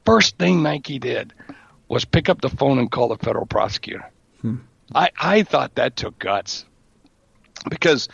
first 0.03 0.35
thing 0.39 0.63
Nike 0.63 0.97
did, 0.97 1.31
was 1.87 2.05
pick 2.05 2.27
up 2.27 2.41
the 2.41 2.49
phone 2.49 2.79
and 2.79 2.89
call 2.91 3.09
the 3.09 3.17
federal 3.17 3.45
prosecutor. 3.45 4.09
Hmm. 4.41 4.55
I 4.95 5.11
I 5.19 5.43
thought 5.43 5.75
that 5.75 5.95
took 5.95 6.17
guts 6.17 6.65
because 7.69 8.09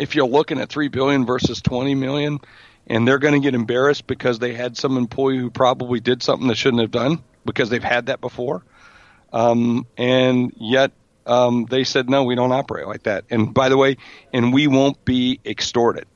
if 0.00 0.14
you're 0.14 0.26
looking 0.26 0.60
at 0.60 0.68
three 0.68 0.88
billion 0.88 1.26
versus 1.26 1.60
twenty 1.60 1.94
million, 1.94 2.40
and 2.86 3.06
they're 3.06 3.18
going 3.18 3.34
to 3.34 3.40
get 3.40 3.54
embarrassed 3.54 4.06
because 4.06 4.38
they 4.38 4.54
had 4.54 4.76
some 4.76 4.96
employee 4.96 5.38
who 5.38 5.50
probably 5.50 6.00
did 6.00 6.22
something 6.22 6.48
they 6.48 6.54
shouldn't 6.54 6.80
have 6.82 6.90
done 6.90 7.22
because 7.44 7.70
they've 7.70 7.82
had 7.82 8.06
that 8.06 8.20
before, 8.20 8.62
um, 9.32 9.86
and 9.96 10.52
yet 10.56 10.92
um, 11.26 11.66
they 11.66 11.84
said 11.84 12.10
no, 12.10 12.24
we 12.24 12.34
don't 12.34 12.52
operate 12.52 12.86
like 12.86 13.04
that. 13.04 13.24
And 13.30 13.54
by 13.54 13.68
the 13.68 13.76
way, 13.76 13.96
and 14.32 14.52
we 14.52 14.66
won't 14.66 15.04
be 15.04 15.40
extorted. 15.44 16.06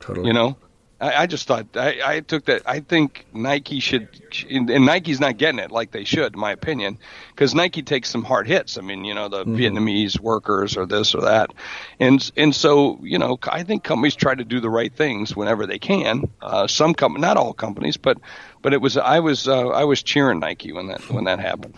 Totally. 0.00 0.28
You 0.28 0.32
know, 0.32 0.56
I, 1.00 1.22
I 1.22 1.26
just 1.26 1.46
thought 1.46 1.76
I, 1.76 2.00
I 2.04 2.20
took 2.20 2.44
that. 2.44 2.62
I 2.66 2.80
think 2.80 3.26
Nike 3.32 3.80
should, 3.80 4.08
and 4.48 4.66
Nike's 4.84 5.20
not 5.20 5.38
getting 5.38 5.58
it 5.58 5.70
like 5.70 5.92
they 5.92 6.04
should, 6.04 6.34
in 6.34 6.40
my 6.40 6.52
opinion, 6.52 6.98
because 7.30 7.54
Nike 7.54 7.82
takes 7.82 8.10
some 8.10 8.22
hard 8.22 8.46
hits. 8.46 8.76
I 8.76 8.82
mean, 8.82 9.04
you 9.04 9.14
know, 9.14 9.28
the 9.28 9.44
mm-hmm. 9.44 9.56
Vietnamese 9.56 10.20
workers 10.20 10.76
or 10.76 10.86
this 10.86 11.14
or 11.14 11.22
that, 11.22 11.50
and 11.98 12.30
and 12.36 12.54
so 12.54 12.98
you 13.02 13.18
know, 13.18 13.38
I 13.48 13.62
think 13.62 13.82
companies 13.82 14.14
try 14.14 14.34
to 14.34 14.44
do 14.44 14.60
the 14.60 14.70
right 14.70 14.92
things 14.92 15.34
whenever 15.34 15.66
they 15.66 15.78
can. 15.78 16.30
Uh, 16.42 16.66
some 16.66 16.94
companies, 16.94 17.22
not 17.22 17.36
all 17.36 17.54
companies, 17.54 17.96
but 17.96 18.18
but 18.60 18.72
it 18.72 18.80
was 18.80 18.96
I 18.96 19.20
was 19.20 19.48
uh, 19.48 19.68
I 19.68 19.84
was 19.84 20.02
cheering 20.02 20.40
Nike 20.40 20.72
when 20.72 20.88
that 20.88 21.08
when 21.10 21.24
that 21.24 21.40
happened. 21.40 21.74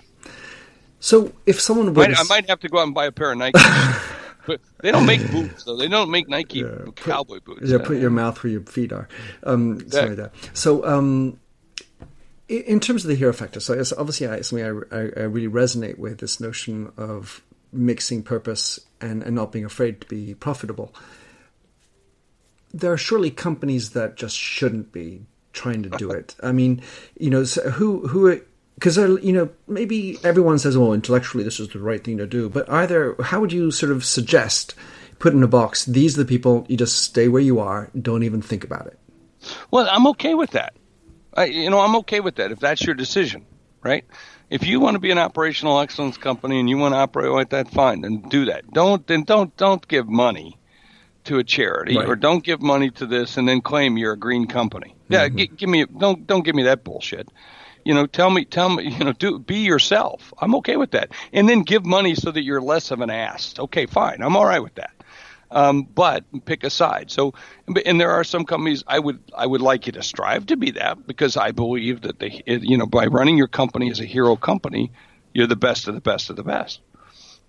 So 0.99 1.33
if 1.47 1.61
someone 1.61 1.95
would, 1.95 2.15
I 2.15 2.23
might 2.25 2.49
have 2.49 2.61
to 2.61 2.69
go 2.69 2.79
out 2.79 2.85
and 2.85 2.95
buy 2.95 3.07
a 3.07 3.13
pair 3.13 3.33
of 3.33 3.39
Nike. 3.39 3.59
But 4.47 4.61
they 4.81 4.91
don't 4.91 5.07
make 5.07 5.31
boots 5.31 5.65
though. 5.65 5.77
They 5.77 5.89
don't 5.89 6.11
make 6.11 6.29
Nike 6.29 6.61
yeah, 6.61 6.85
put, 6.85 6.97
cowboy 6.97 7.41
boots. 7.41 7.69
Yeah, 7.69 7.79
put 7.79 7.99
your 7.99 8.11
mouth 8.11 8.43
where 8.43 8.53
your 8.53 8.63
feet 8.63 8.93
are. 8.93 9.09
Um, 9.45 9.89
sorry, 9.91 10.15
that. 10.17 10.33
So, 10.53 10.85
um, 10.87 11.39
in 12.49 12.81
terms 12.81 13.05
of 13.05 13.09
the 13.09 13.15
hero 13.15 13.33
factor, 13.33 13.61
so 13.61 13.75
obviously 13.97 14.27
I, 14.27 14.41
something 14.43 14.85
I, 14.93 14.97
I, 14.97 15.01
I, 15.01 15.23
really 15.23 15.49
resonate 15.49 15.99
with 15.99 16.19
this 16.19 16.39
notion 16.41 16.93
of 16.97 17.43
mixing 17.73 18.23
purpose 18.23 18.79
and, 19.01 19.23
and 19.23 19.35
not 19.35 19.53
being 19.53 19.65
afraid 19.65 20.01
to 20.03 20.07
be 20.07 20.35
profitable. 20.35 20.95
There 22.75 22.93
are 22.93 22.99
surely 22.99 23.31
companies 23.31 23.91
that 23.91 24.17
just 24.17 24.37
shouldn't 24.37 24.93
be 24.93 25.25
trying 25.53 25.83
to 25.85 25.91
do 25.91 26.11
it. 26.13 26.35
I 26.43 26.53
mean, 26.53 26.83
you 27.19 27.31
know, 27.31 27.45
so 27.45 27.71
who 27.71 28.07
who 28.09 28.41
because 28.83 28.97
you 28.97 29.33
know 29.33 29.49
maybe 29.69 30.19
everyone 30.25 30.59
says, 30.59 30.77
"Oh, 30.77 30.93
intellectually 30.93 31.45
this 31.45 31.61
is 31.61 31.69
the 31.69 31.79
right 31.79 32.03
thing 32.03 32.19
to 32.19 32.27
do," 32.27 32.49
but 32.49 32.69
either 32.69 33.15
how 33.23 33.41
would 33.41 33.53
you 33.53 33.71
sort 33.71 33.93
of 33.93 34.05
suggest 34.05 34.75
put 35.21 35.33
in 35.33 35.43
a 35.45 35.49
box? 35.49 35.85
These 35.85 36.19
are 36.19 36.25
the 36.25 36.29
people. 36.29 36.67
You 36.69 36.77
just 36.77 36.99
stay 36.99 37.29
where 37.29 37.41
you 37.41 37.61
are. 37.61 37.91
Don't 38.01 38.25
even 38.25 38.43
think 38.43 38.65
about 38.65 38.89
it. 38.89 38.99
Well, 39.71 39.87
I'm 39.89 40.09
okay 40.09 40.35
with 40.35 40.51
that. 40.51 40.75
I, 41.33 41.45
you 41.45 41.71
know, 41.71 41.79
I'm 41.79 41.95
okay 41.97 42.19
with 42.19 42.35
that 42.37 42.51
if 42.51 42.59
that's 42.59 42.83
your 42.83 42.97
decision, 42.97 43.47
right? 43.85 44.05
If 44.51 44.67
you 44.67 44.81
want 44.81 44.97
to 44.97 44.99
be 44.99 45.13
an 45.13 45.19
operational 45.19 45.79
excellence 45.79 46.19
company 46.19 46.59
and 46.59 46.69
you 46.69 46.77
want 46.77 46.95
to 46.95 46.99
operate 46.99 47.31
like 47.31 47.51
that, 47.51 47.71
fine, 47.71 48.01
then 48.01 48.23
do 48.29 48.47
that. 48.47 48.69
Don't 48.73 49.07
then 49.07 49.23
don't 49.23 49.57
don't 49.57 49.87
give 49.87 50.09
money 50.09 50.59
to 51.25 51.39
a 51.39 51.45
charity 51.45 51.97
right. 51.97 52.09
or 52.09 52.17
don't 52.17 52.43
give 52.43 52.61
money 52.61 52.91
to 52.91 53.07
this 53.07 53.37
and 53.37 53.47
then 53.49 53.61
claim 53.61 53.97
you're 53.97 54.15
a 54.15 54.19
green 54.19 54.49
company. 54.49 54.97
Yeah, 55.09 55.29
mm-hmm. 55.29 55.37
g- 55.37 55.51
give 55.57 55.69
me 55.69 55.87
don't 55.87 56.27
don't 56.27 56.45
give 56.45 56.57
me 56.57 56.65
that 56.65 56.83
bullshit 56.83 57.29
you 57.85 57.95
know, 57.95 58.07
tell 58.07 58.31
me, 58.31 58.45
tell 58.45 58.69
me, 58.69 58.89
you 58.91 59.05
know, 59.05 59.13
do 59.13 59.39
be 59.39 59.59
yourself. 59.59 60.33
I'm 60.39 60.55
okay 60.57 60.77
with 60.77 60.93
that. 60.93 61.11
And 61.33 61.49
then 61.49 61.63
give 61.63 61.85
money 61.85 62.15
so 62.15 62.31
that 62.31 62.43
you're 62.43 62.61
less 62.61 62.91
of 62.91 63.01
an 63.01 63.11
ass. 63.11 63.55
Okay, 63.59 63.87
fine. 63.87 64.23
I'm 64.23 64.37
all 64.37 64.47
right 64.47 64.63
with 64.63 64.75
that. 64.77 64.93
Um, 65.51 65.83
but 65.83 66.25
pick 66.47 66.65
a 66.65 66.71
side. 66.71 67.11
So, 67.11 67.35
and 67.85 68.01
there 68.01 68.11
are 68.11 68.25
some 68.25 68.45
companies 68.47 68.85
I 68.87 68.99
would 68.99 69.21
I 69.37 69.47
would 69.47 69.61
like 69.61 69.87
you 69.87 69.93
to 69.93 70.03
strive 70.03 70.47
to 70.47 70.57
be 70.57 70.71
that 70.73 71.07
because 71.07 71.37
I 71.37 71.51
believe 71.51 72.03
that 72.03 72.19
they, 72.19 72.43
you 72.47 72.79
know, 72.79 72.87
by 72.87 73.07
running 73.07 73.37
your 73.37 73.49
company 73.49 73.91
as 73.91 74.01
a 74.01 74.07
hero 74.07 74.35
company, 74.35 74.93
you're 75.35 75.47
the 75.47 75.57
best 75.57 75.89
of 75.89 75.95
the 75.95 76.01
best 76.01 76.31
of 76.31 76.37
the 76.37 76.43
best. 76.43 76.81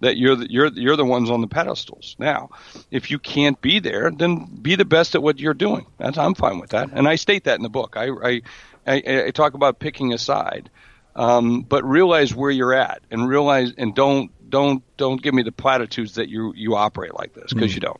That 0.01 0.17
you're 0.17 0.35
the, 0.35 0.51
you're 0.51 0.67
you're 0.73 0.97
the 0.97 1.05
ones 1.05 1.29
on 1.29 1.39
the 1.39 1.47
pedestals. 1.47 2.17
Now, 2.19 2.49
if 2.91 3.09
you 3.09 3.19
can't 3.19 3.61
be 3.61 3.79
there, 3.79 4.11
then 4.11 4.47
be 4.61 4.75
the 4.75 4.83
best 4.83 5.15
at 5.15 5.23
what 5.23 5.39
you're 5.39 5.53
doing. 5.53 5.85
That's 5.97 6.17
I'm 6.17 6.33
fine 6.33 6.59
with 6.59 6.71
that, 6.71 6.89
and 6.91 7.07
I 7.07 7.15
state 7.15 7.45
that 7.45 7.55
in 7.55 7.63
the 7.63 7.69
book. 7.69 7.95
I, 7.95 8.09
I 8.09 8.41
I, 8.85 9.25
I 9.27 9.31
talk 9.31 9.53
about 9.53 9.79
picking 9.79 10.13
a 10.13 10.17
side, 10.17 10.69
um, 11.15 11.61
but 11.61 11.83
realize 11.83 12.33
where 12.33 12.51
you're 12.51 12.73
at 12.73 13.01
and 13.11 13.27
realize 13.27 13.73
and 13.77 13.95
don't 13.95 14.31
don't 14.49 14.83
don't 14.97 15.21
give 15.21 15.33
me 15.33 15.43
the 15.43 15.51
platitudes 15.51 16.15
that 16.15 16.29
you 16.29 16.53
you 16.55 16.75
operate 16.75 17.13
like 17.15 17.33
this 17.33 17.53
because 17.53 17.71
mm. 17.71 17.75
you 17.75 17.81
don't. 17.81 17.99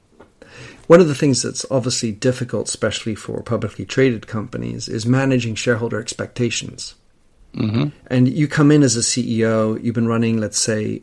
One 0.88 1.00
of 1.00 1.08
the 1.08 1.16
things 1.16 1.42
that's 1.42 1.66
obviously 1.72 2.12
difficult, 2.12 2.68
especially 2.68 3.16
for 3.16 3.42
publicly 3.42 3.86
traded 3.86 4.28
companies, 4.28 4.90
is 4.90 5.06
managing 5.06 5.56
shareholder 5.56 6.00
expectations. 6.00 6.96
Mm-hmm. 7.56 7.90
And 8.08 8.28
you 8.28 8.48
come 8.48 8.72
in 8.72 8.84
as 8.84 8.98
a 8.98 9.00
CEO, 9.00 9.82
you've 9.82 9.96
been 9.96 10.08
running, 10.08 10.38
let's 10.38 10.60
say, 10.60 11.02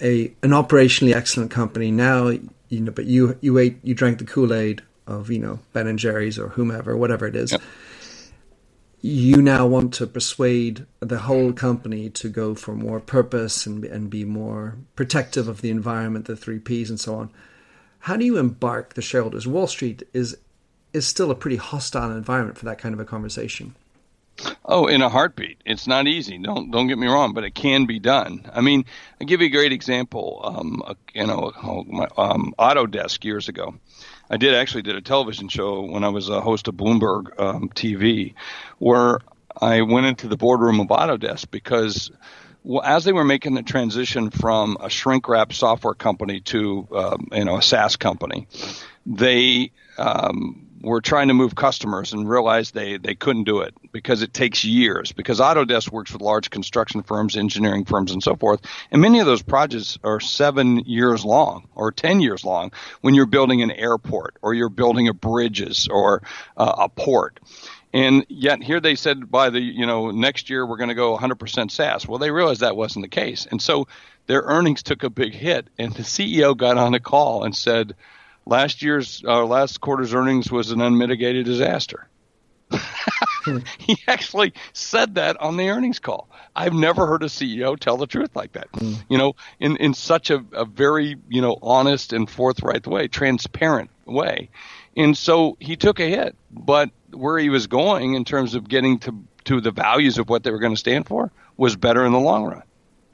a 0.00 0.32
an 0.42 0.50
operationally 0.50 1.14
excellent 1.14 1.50
company. 1.50 1.90
Now, 1.90 2.28
you 2.28 2.80
know, 2.80 2.92
but 2.92 3.06
you 3.06 3.36
you 3.40 3.58
ate 3.58 3.78
you 3.82 3.94
drank 3.94 4.18
the 4.18 4.24
Kool 4.24 4.54
Aid 4.54 4.82
of 5.06 5.30
you 5.30 5.38
know 5.38 5.58
Ben 5.72 5.86
and 5.86 5.98
Jerry's 5.98 6.38
or 6.38 6.48
whomever, 6.48 6.96
whatever 6.96 7.26
it 7.26 7.36
is. 7.36 7.52
Yep 7.52 7.62
you 9.04 9.42
now 9.42 9.66
want 9.66 9.92
to 9.94 10.06
persuade 10.06 10.86
the 11.00 11.18
whole 11.18 11.52
company 11.52 12.08
to 12.08 12.28
go 12.28 12.54
for 12.54 12.72
more 12.72 13.00
purpose 13.00 13.66
and, 13.66 13.84
and 13.84 14.08
be 14.08 14.24
more 14.24 14.76
protective 14.94 15.48
of 15.48 15.60
the 15.60 15.70
environment, 15.70 16.26
the 16.26 16.36
three 16.36 16.60
Ps, 16.60 16.88
and 16.88 17.00
so 17.00 17.16
on. 17.16 17.30
How 17.98 18.16
do 18.16 18.24
you 18.24 18.38
embark 18.38 18.94
the 18.94 19.02
shareholders? 19.02 19.46
Wall 19.46 19.66
Street 19.66 20.04
is 20.12 20.36
is 20.92 21.06
still 21.06 21.30
a 21.30 21.34
pretty 21.34 21.56
hostile 21.56 22.12
environment 22.12 22.58
for 22.58 22.66
that 22.66 22.78
kind 22.78 22.92
of 22.92 23.00
a 23.00 23.04
conversation. 23.04 23.74
Oh, 24.64 24.86
in 24.86 25.02
a 25.02 25.08
heartbeat. 25.08 25.58
It's 25.64 25.86
not 25.86 26.06
easy. 26.06 26.38
Don't 26.38 26.70
don't 26.70 26.88
get 26.88 26.98
me 26.98 27.06
wrong, 27.06 27.34
but 27.34 27.44
it 27.44 27.54
can 27.54 27.86
be 27.86 27.98
done. 27.98 28.50
I 28.52 28.60
mean, 28.60 28.84
I 29.20 29.24
give 29.24 29.40
you 29.40 29.48
a 29.48 29.50
great 29.50 29.72
example. 29.72 30.40
Um, 30.42 30.82
you 31.14 31.26
know, 31.26 31.52
my 31.88 32.08
um, 32.16 32.54
Autodesk 32.58 33.24
years 33.24 33.48
ago. 33.48 33.74
I 34.30 34.38
did 34.38 34.54
actually 34.54 34.82
did 34.82 34.96
a 34.96 35.02
television 35.02 35.48
show 35.48 35.82
when 35.82 36.04
I 36.04 36.08
was 36.08 36.30
a 36.30 36.40
host 36.40 36.66
of 36.66 36.74
Bloomberg 36.74 37.38
um, 37.38 37.68
TV, 37.68 38.34
where 38.78 39.18
I 39.60 39.82
went 39.82 40.06
into 40.06 40.26
the 40.26 40.38
boardroom 40.38 40.80
of 40.80 40.88
Autodesk 40.88 41.50
because 41.50 42.10
well, 42.64 42.82
as 42.82 43.04
they 43.04 43.12
were 43.12 43.24
making 43.24 43.54
the 43.54 43.62
transition 43.62 44.30
from 44.30 44.76
a 44.80 44.88
shrink 44.88 45.28
wrap 45.28 45.52
software 45.52 45.94
company 45.94 46.40
to 46.40 46.88
um, 46.94 47.28
you 47.32 47.44
know 47.44 47.56
a 47.58 47.62
SaaS 47.62 47.96
company, 47.96 48.46
they 49.04 49.72
um, 49.98 50.68
were 50.82 51.00
trying 51.00 51.28
to 51.28 51.34
move 51.34 51.54
customers 51.54 52.12
and 52.12 52.28
realized 52.28 52.74
they, 52.74 52.96
they 52.96 53.14
couldn't 53.14 53.44
do 53.44 53.60
it 53.60 53.74
because 53.92 54.22
it 54.22 54.34
takes 54.34 54.64
years. 54.64 55.12
Because 55.12 55.40
Autodesk 55.40 55.90
works 55.90 56.12
with 56.12 56.20
large 56.20 56.50
construction 56.50 57.02
firms, 57.02 57.36
engineering 57.36 57.84
firms, 57.84 58.10
and 58.10 58.22
so 58.22 58.34
forth. 58.34 58.60
And 58.90 59.00
many 59.00 59.20
of 59.20 59.26
those 59.26 59.42
projects 59.42 59.98
are 60.02 60.20
seven 60.20 60.80
years 60.80 61.24
long 61.24 61.68
or 61.74 61.92
10 61.92 62.20
years 62.20 62.44
long 62.44 62.72
when 63.00 63.14
you're 63.14 63.26
building 63.26 63.62
an 63.62 63.70
airport 63.70 64.36
or 64.42 64.54
you're 64.54 64.68
building 64.68 65.08
a 65.08 65.14
bridges 65.14 65.88
or 65.88 66.22
uh, 66.56 66.74
a 66.78 66.88
port. 66.88 67.38
And 67.94 68.24
yet 68.28 68.62
here 68.62 68.80
they 68.80 68.94
said 68.94 69.30
by 69.30 69.50
the, 69.50 69.60
you 69.60 69.86
know, 69.86 70.10
next 70.10 70.50
year 70.50 70.66
we're 70.66 70.78
going 70.78 70.88
to 70.88 70.94
go 70.94 71.16
100% 71.16 71.70
SaaS. 71.70 72.08
Well, 72.08 72.18
they 72.18 72.30
realized 72.30 72.62
that 72.62 72.76
wasn't 72.76 73.04
the 73.04 73.08
case. 73.08 73.46
And 73.50 73.60
so 73.60 73.86
their 74.26 74.42
earnings 74.42 74.82
took 74.82 75.02
a 75.02 75.10
big 75.10 75.34
hit. 75.34 75.68
And 75.78 75.92
the 75.92 76.02
CEO 76.02 76.56
got 76.56 76.78
on 76.78 76.94
a 76.94 77.00
call 77.00 77.44
and 77.44 77.54
said, 77.54 77.94
last 78.46 78.82
year's 78.82 79.22
uh, 79.26 79.44
last 79.44 79.80
quarter's 79.80 80.14
earnings 80.14 80.50
was 80.50 80.70
an 80.70 80.80
unmitigated 80.80 81.46
disaster. 81.46 82.08
he 83.78 83.98
actually 84.08 84.52
said 84.72 85.16
that 85.16 85.40
on 85.40 85.56
the 85.56 85.68
earnings 85.68 85.98
call. 85.98 86.28
I've 86.54 86.72
never 86.72 87.06
heard 87.06 87.22
a 87.22 87.26
CEO 87.26 87.78
tell 87.78 87.96
the 87.96 88.06
truth 88.06 88.34
like 88.34 88.52
that. 88.52 88.70
Mm. 88.72 89.02
You 89.08 89.18
know, 89.18 89.36
in 89.60 89.76
in 89.76 89.94
such 89.94 90.30
a, 90.30 90.44
a 90.52 90.64
very 90.64 91.16
you 91.28 91.42
know 91.42 91.58
honest 91.62 92.12
and 92.12 92.28
forthright 92.28 92.86
way, 92.86 93.08
transparent 93.08 93.90
way. 94.04 94.50
And 94.96 95.16
so 95.16 95.56
he 95.58 95.76
took 95.76 96.00
a 96.00 96.08
hit, 96.08 96.36
but 96.50 96.90
where 97.10 97.38
he 97.38 97.48
was 97.48 97.66
going 97.66 98.14
in 98.14 98.24
terms 98.24 98.54
of 98.54 98.68
getting 98.68 98.98
to 99.00 99.24
to 99.44 99.60
the 99.60 99.70
values 99.70 100.18
of 100.18 100.28
what 100.28 100.44
they 100.44 100.50
were 100.50 100.58
going 100.58 100.74
to 100.74 100.78
stand 100.78 101.06
for 101.06 101.32
was 101.56 101.76
better 101.76 102.04
in 102.04 102.12
the 102.12 102.20
long 102.20 102.44
run. 102.44 102.62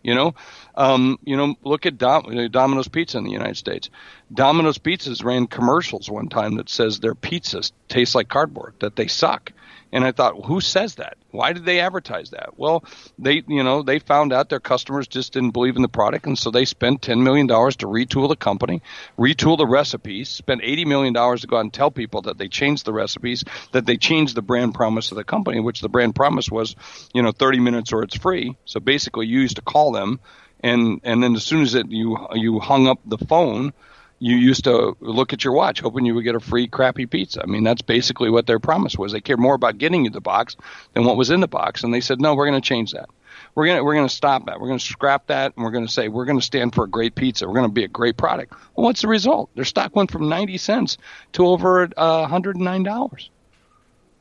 You 0.02 0.14
know, 0.14 0.34
um, 0.74 1.18
you 1.24 1.36
know, 1.36 1.56
look 1.64 1.84
at 1.84 1.98
Dom- 1.98 2.50
Domino's 2.50 2.88
Pizza 2.88 3.18
in 3.18 3.24
the 3.24 3.30
United 3.30 3.56
States. 3.56 3.90
Domino's 4.32 4.78
Pizzas 4.78 5.24
ran 5.24 5.46
commercials 5.46 6.10
one 6.10 6.28
time 6.28 6.56
that 6.56 6.68
says 6.68 7.00
their 7.00 7.14
pizzas 7.14 7.72
taste 7.88 8.14
like 8.14 8.28
cardboard, 8.28 8.74
that 8.80 8.96
they 8.96 9.06
suck. 9.06 9.52
And 9.90 10.04
I 10.04 10.12
thought, 10.12 10.44
who 10.44 10.60
says 10.60 10.96
that? 10.96 11.16
Why 11.30 11.54
did 11.54 11.64
they 11.64 11.80
advertise 11.80 12.30
that? 12.30 12.58
Well, 12.58 12.84
they, 13.18 13.42
you 13.46 13.64
know, 13.64 13.82
they 13.82 13.98
found 13.98 14.34
out 14.34 14.50
their 14.50 14.60
customers 14.60 15.08
just 15.08 15.32
didn't 15.32 15.52
believe 15.52 15.76
in 15.76 15.82
the 15.82 15.88
product, 15.88 16.26
and 16.26 16.38
so 16.38 16.50
they 16.50 16.66
spent 16.66 17.00
ten 17.00 17.22
million 17.22 17.46
dollars 17.46 17.76
to 17.76 17.86
retool 17.86 18.28
the 18.28 18.36
company, 18.36 18.82
retool 19.18 19.56
the 19.56 19.66
recipes, 19.66 20.28
spent 20.28 20.60
eighty 20.62 20.84
million 20.84 21.14
dollars 21.14 21.40
to 21.40 21.46
go 21.46 21.56
out 21.56 21.60
and 21.60 21.72
tell 21.72 21.90
people 21.90 22.20
that 22.22 22.36
they 22.36 22.48
changed 22.48 22.84
the 22.84 22.92
recipes, 22.92 23.44
that 23.72 23.86
they 23.86 23.96
changed 23.96 24.34
the 24.34 24.42
brand 24.42 24.74
promise 24.74 25.10
of 25.10 25.16
the 25.16 25.24
company, 25.24 25.58
which 25.58 25.80
the 25.80 25.88
brand 25.88 26.14
promise 26.14 26.50
was, 26.50 26.76
you 27.14 27.22
know, 27.22 27.32
thirty 27.32 27.60
minutes 27.60 27.90
or 27.90 28.02
it's 28.02 28.16
free. 28.16 28.56
So 28.66 28.80
basically, 28.80 29.26
you 29.26 29.40
used 29.40 29.56
to 29.56 29.62
call 29.62 29.92
them, 29.92 30.20
and 30.60 31.00
and 31.02 31.22
then 31.22 31.34
as 31.34 31.44
soon 31.44 31.62
as 31.62 31.74
it 31.74 31.90
you 31.90 32.28
you 32.34 32.60
hung 32.60 32.88
up 32.88 33.00
the 33.06 33.18
phone 33.18 33.72
you 34.18 34.36
used 34.36 34.64
to 34.64 34.96
look 35.00 35.32
at 35.32 35.44
your 35.44 35.52
watch 35.52 35.80
hoping 35.80 36.04
you 36.04 36.14
would 36.14 36.24
get 36.24 36.34
a 36.34 36.40
free 36.40 36.66
crappy 36.66 37.06
pizza. 37.06 37.42
I 37.42 37.46
mean, 37.46 37.64
that's 37.64 37.82
basically 37.82 38.30
what 38.30 38.46
their 38.46 38.58
promise 38.58 38.96
was. 38.96 39.12
They 39.12 39.20
cared 39.20 39.38
more 39.38 39.54
about 39.54 39.78
getting 39.78 40.04
you 40.04 40.10
the 40.10 40.20
box 40.20 40.56
than 40.94 41.04
what 41.04 41.16
was 41.16 41.30
in 41.30 41.40
the 41.40 41.48
box. 41.48 41.84
And 41.84 41.94
they 41.94 42.00
said, 42.00 42.20
no, 42.20 42.34
we're 42.34 42.46
going 42.46 42.60
to 42.60 42.66
change 42.66 42.92
that. 42.92 43.08
We're 43.54 43.66
going 43.66 43.78
to, 43.78 43.84
we're 43.84 43.94
going 43.94 44.08
to 44.08 44.14
stop 44.14 44.46
that. 44.46 44.60
We're 44.60 44.66
going 44.68 44.80
to 44.80 44.84
scrap 44.84 45.28
that. 45.28 45.52
And 45.54 45.64
we're 45.64 45.70
going 45.70 45.86
to 45.86 45.92
say, 45.92 46.08
we're 46.08 46.24
going 46.24 46.38
to 46.38 46.44
stand 46.44 46.74
for 46.74 46.84
a 46.84 46.88
great 46.88 47.14
pizza. 47.14 47.46
We're 47.46 47.54
going 47.54 47.68
to 47.68 47.72
be 47.72 47.84
a 47.84 47.88
great 47.88 48.16
product. 48.16 48.52
Well, 48.74 48.84
what's 48.84 49.02
the 49.02 49.08
result? 49.08 49.50
Their 49.54 49.64
stock 49.64 49.94
went 49.94 50.10
from 50.10 50.28
90 50.28 50.58
cents 50.58 50.98
to 51.32 51.46
over 51.46 51.88
uh, 51.96 52.26
$109. 52.26 53.28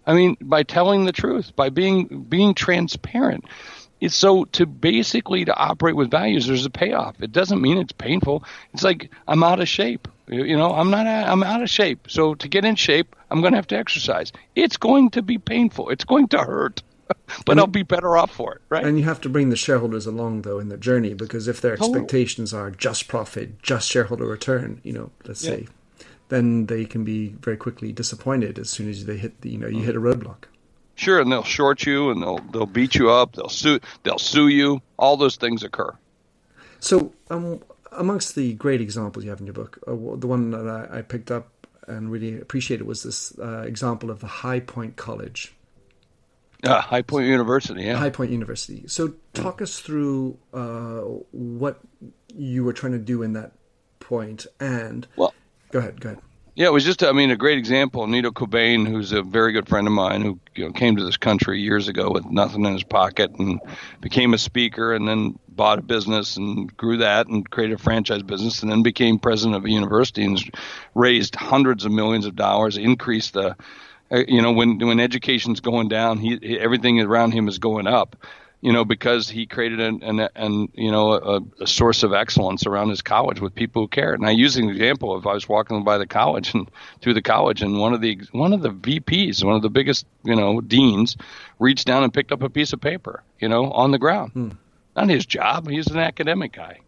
I 0.05 0.13
mean, 0.13 0.37
by 0.39 0.63
telling 0.63 1.05
the 1.05 1.11
truth, 1.11 1.55
by 1.55 1.69
being, 1.69 2.23
being 2.29 2.53
transparent 2.53 3.45
it's 3.99 4.15
so 4.15 4.45
to 4.45 4.65
basically 4.65 5.45
to 5.45 5.55
operate 5.55 5.95
with 5.95 6.11
values 6.11 6.47
there's 6.47 6.65
a 6.65 6.69
payoff 6.69 7.15
it 7.21 7.31
doesn't 7.31 7.61
mean 7.61 7.77
it's 7.77 7.93
painful 7.93 8.43
it's 8.73 8.83
like 8.83 9.11
i'm 9.27 9.43
out 9.43 9.59
of 9.59 9.67
shape 9.67 10.07
you 10.27 10.57
know 10.57 10.73
i'm 10.73 10.89
not 10.89 11.07
i'm 11.07 11.43
out 11.43 11.61
of 11.61 11.69
shape 11.69 12.07
so 12.09 12.35
to 12.35 12.47
get 12.47 12.65
in 12.65 12.75
shape 12.75 13.15
i'm 13.31 13.41
going 13.41 13.53
to 13.53 13.57
have 13.57 13.67
to 13.67 13.77
exercise 13.77 14.31
it's 14.55 14.77
going 14.77 15.09
to 15.09 15.21
be 15.21 15.37
painful 15.37 15.89
it's 15.89 16.03
going 16.03 16.27
to 16.27 16.37
hurt 16.37 16.81
but 17.45 17.53
and, 17.53 17.59
I'll 17.59 17.67
be 17.67 17.83
better 17.83 18.17
off 18.17 18.31
for 18.31 18.55
it, 18.55 18.61
right? 18.69 18.85
And 18.85 18.97
you 18.97 19.05
have 19.05 19.21
to 19.21 19.29
bring 19.29 19.49
the 19.49 19.55
shareholders 19.55 20.05
along, 20.05 20.41
though, 20.41 20.59
in 20.59 20.67
the 20.67 20.77
journey, 20.77 21.13
because 21.13 21.47
if 21.47 21.61
their 21.61 21.73
expectations 21.73 22.53
are 22.53 22.69
just 22.69 23.07
profit, 23.07 23.61
just 23.61 23.89
shareholder 23.89 24.25
return, 24.25 24.81
you 24.83 24.91
know, 24.91 25.11
let's 25.25 25.41
yeah. 25.43 25.51
say, 25.51 25.67
then 26.29 26.65
they 26.65 26.85
can 26.85 27.03
be 27.03 27.29
very 27.29 27.57
quickly 27.57 27.91
disappointed 27.91 28.59
as 28.59 28.69
soon 28.69 28.89
as 28.89 29.05
they 29.05 29.17
hit, 29.17 29.39
the, 29.41 29.49
you 29.49 29.57
know, 29.57 29.67
you 29.67 29.77
mm-hmm. 29.77 29.85
hit 29.85 29.95
a 29.95 30.01
roadblock. 30.01 30.45
Sure, 30.97 31.21
and 31.21 31.31
they'll 31.31 31.43
short 31.43 31.85
you, 31.85 32.09
and 32.09 32.21
they'll 32.21 32.39
they'll 32.51 32.65
beat 32.65 32.95
you 32.95 33.11
up. 33.11 33.35
They'll 33.35 33.49
sue. 33.49 33.79
They'll 34.01 34.17
sue 34.17 34.47
you. 34.47 34.81
All 34.97 35.15
those 35.15 35.35
things 35.35 35.63
occur. 35.63 35.95
So, 36.79 37.13
um, 37.29 37.61
amongst 37.91 38.33
the 38.35 38.53
great 38.55 38.81
examples 38.81 39.23
you 39.23 39.29
have 39.29 39.39
in 39.39 39.45
your 39.45 39.53
book, 39.53 39.79
uh, 39.87 39.91
the 39.91 40.25
one 40.25 40.51
that 40.51 40.67
I, 40.67 40.99
I, 40.99 41.01
picked 41.03 41.29
up 41.29 41.67
and 41.87 42.11
really 42.11 42.39
appreciated 42.39 42.85
was 42.85 43.03
this 43.03 43.37
uh, 43.37 43.61
example 43.61 44.09
of 44.09 44.21
the 44.21 44.27
High 44.27 44.59
Point 44.59 44.95
College. 44.95 45.53
Uh, 46.63 46.81
High 46.81 47.03
Point 47.03 47.27
University, 47.27 47.83
yeah. 47.83 47.97
High 47.97 48.09
Point 48.09 48.31
University. 48.31 48.87
So, 48.87 49.13
talk 49.35 49.61
us 49.61 49.79
through 49.79 50.39
uh, 50.51 51.01
what 51.31 51.79
you 52.33 52.63
were 52.63 52.73
trying 52.73 52.93
to 52.93 52.99
do 52.99 53.21
in 53.21 53.33
that 53.33 53.51
point, 53.99 54.47
and 54.59 55.05
well, 55.15 55.31
go 55.71 55.77
ahead, 55.77 56.01
go 56.01 56.09
ahead. 56.09 56.21
Yeah, 56.57 56.65
it 56.65 56.73
was 56.73 56.83
just, 56.83 57.03
I 57.03 57.11
mean, 57.11 57.29
a 57.29 57.35
great 57.35 57.59
example. 57.59 58.07
Nido 58.07 58.31
Qubein, 58.31 58.87
who's 58.87 59.11
a 59.11 59.21
very 59.21 59.51
good 59.51 59.69
friend 59.69 59.85
of 59.85 59.93
mine, 59.93 60.23
who 60.23 60.39
you 60.55 60.65
know, 60.65 60.71
came 60.71 60.95
to 60.95 61.03
this 61.03 61.15
country 61.15 61.61
years 61.61 61.87
ago 61.87 62.09
with 62.09 62.25
nothing 62.25 62.65
in 62.65 62.73
his 62.73 62.83
pocket 62.83 63.29
and 63.37 63.61
became 64.01 64.33
a 64.33 64.39
speaker 64.39 64.91
and 64.95 65.07
then 65.07 65.37
bought 65.49 65.77
a 65.77 65.83
business 65.83 66.35
and 66.35 66.75
grew 66.75 66.97
that 66.97 67.27
and 67.27 67.47
created 67.51 67.75
a 67.75 67.77
franchise 67.77 68.23
business 68.23 68.63
and 68.63 68.71
then 68.71 68.81
became 68.81 69.19
president 69.19 69.55
of 69.55 69.65
a 69.65 69.69
university 69.69 70.23
and 70.25 70.49
raised 70.95 71.35
hundreds 71.35 71.85
of 71.85 71.91
millions 71.91 72.25
of 72.25 72.35
dollars, 72.35 72.75
increased 72.75 73.33
the, 73.33 73.55
uh, 74.09 74.23
you 74.27 74.41
know, 74.41 74.51
when 74.51 74.79
when 74.79 74.99
education's 74.99 75.59
going 75.59 75.89
down, 75.89 76.17
he 76.17 76.57
everything 76.59 76.99
around 76.99 77.33
him 77.33 77.47
is 77.47 77.59
going 77.59 77.85
up 77.85 78.15
you 78.61 78.73
know, 78.73 78.83
because 78.83 79.29
he 79.29 79.45
created 79.45 79.79
an, 79.79 80.01
an, 80.03 80.29
an 80.35 80.69
you 80.73 80.91
know, 80.91 81.13
a, 81.13 81.41
a, 81.61 81.67
source 81.67 82.03
of 82.03 82.13
excellence 82.13 82.65
around 82.65 82.89
his 82.89 83.01
college 83.03 83.39
with 83.39 83.53
people 83.53 83.83
who 83.83 83.87
care. 83.87 84.13
And 84.13 84.25
I 84.25 84.31
use 84.31 84.57
an 84.57 84.69
example 84.69 85.13
of 85.15 85.27
I 85.27 85.33
was 85.33 85.47
walking 85.47 85.83
by 85.83 85.97
the 85.99 86.07
college 86.07 86.53
and 86.53 86.69
through 87.01 87.13
the 87.13 87.21
college, 87.21 87.61
and 87.61 87.79
one 87.79 87.93
of 87.93 88.01
the 88.01 88.19
one 88.31 88.53
of 88.53 88.61
the 88.61 88.71
VPs, 88.71 89.43
one 89.43 89.55
of 89.55 89.61
the 89.61 89.69
biggest, 89.69 90.05
you 90.23 90.35
know, 90.35 90.61
deans, 90.61 91.17
reached 91.59 91.85
down 91.85 92.03
and 92.03 92.13
picked 92.13 92.31
up 92.31 92.41
a 92.41 92.49
piece 92.49 92.73
of 92.73 92.81
paper, 92.81 93.23
you 93.39 93.47
know, 93.47 93.71
on 93.71 93.91
the 93.91 93.99
ground. 93.99 94.31
Hmm. 94.31 94.49
Not 94.95 95.09
his 95.09 95.27
job. 95.27 95.69
He's 95.69 95.87
an 95.87 95.99
academic 95.99 96.53
guy. 96.53 96.79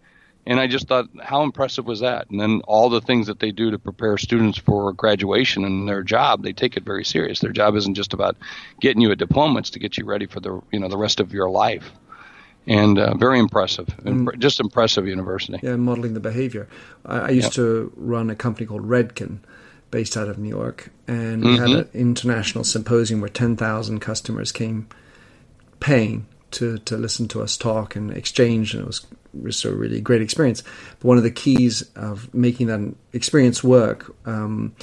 And 0.50 0.60
I 0.60 0.66
just 0.66 0.88
thought, 0.88 1.06
how 1.22 1.44
impressive 1.44 1.86
was 1.86 2.00
that? 2.00 2.28
And 2.32 2.42
then 2.42 2.62
all 2.68 2.90
the 2.90 3.02
things 3.02 3.28
that 3.28 3.40
they 3.40 3.52
do 3.52 3.70
to 3.70 3.78
prepare 3.78 4.18
students 4.18 4.58
for 4.58 4.92
graduation 4.94 5.64
and 5.64 5.88
their 5.88 6.02
job, 6.02 6.42
they 6.42 6.54
take 6.54 6.76
it 6.76 6.82
very 6.82 7.06
serious. 7.06 7.40
Their 7.40 7.52
job 7.52 7.76
isn't 7.76 7.94
just 7.94 8.14
about 8.14 8.36
getting 8.82 9.00
you 9.00 9.12
a 9.12 9.16
diploma; 9.16 9.60
it's 9.60 9.70
to 9.70 9.80
get 9.80 10.00
you 10.00 10.06
ready 10.06 10.26
for 10.26 10.40
the 10.40 10.60
you 10.72 10.80
know 10.80 10.88
the 10.90 10.98
rest 10.98 11.20
of 11.20 11.34
your 11.34 11.52
life. 11.52 11.92
And 12.66 12.98
uh, 12.98 13.16
very 13.16 13.38
impressive, 13.38 13.86
mm. 14.02 14.40
just 14.40 14.60
impressive 14.60 15.08
university. 15.08 15.60
Yeah, 15.62 15.76
modeling 15.76 16.16
the 16.16 16.20
behavior. 16.20 16.68
I, 17.06 17.20
I 17.20 17.30
used 17.30 17.50
yep. 17.50 17.54
to 17.54 17.94
run 17.96 18.32
a 18.32 18.36
company 18.36 18.66
called 18.66 18.90
Redken, 18.90 19.42
based 19.92 20.18
out 20.18 20.30
of 20.30 20.40
New 20.40 20.50
York, 20.50 20.90
and 21.08 21.44
we 21.44 21.58
mm-hmm. 21.58 21.62
had 21.62 21.86
an 21.86 21.90
international 21.94 22.64
symposium 22.64 23.22
where 23.22 23.30
ten 23.30 23.56
thousand 23.56 24.00
customers 24.00 24.52
came 24.52 24.88
paying 25.80 26.26
to 26.52 26.80
to 26.80 26.98
listen 26.98 27.28
to 27.28 27.44
us 27.44 27.56
talk 27.56 27.96
and 27.96 28.10
exchange, 28.10 28.74
and 28.74 28.82
it 28.82 28.88
was 28.88 29.06
was 29.34 29.64
a 29.66 29.76
really 29.76 30.02
great 30.02 30.22
experience. 30.22 30.64
But 31.00 31.08
one 31.08 31.18
of 31.18 31.24
the 31.24 31.32
keys 31.32 31.82
of 31.96 32.34
making 32.34 32.68
that 32.68 32.96
experience 33.14 33.64
work 33.64 34.16
um, 34.26 34.76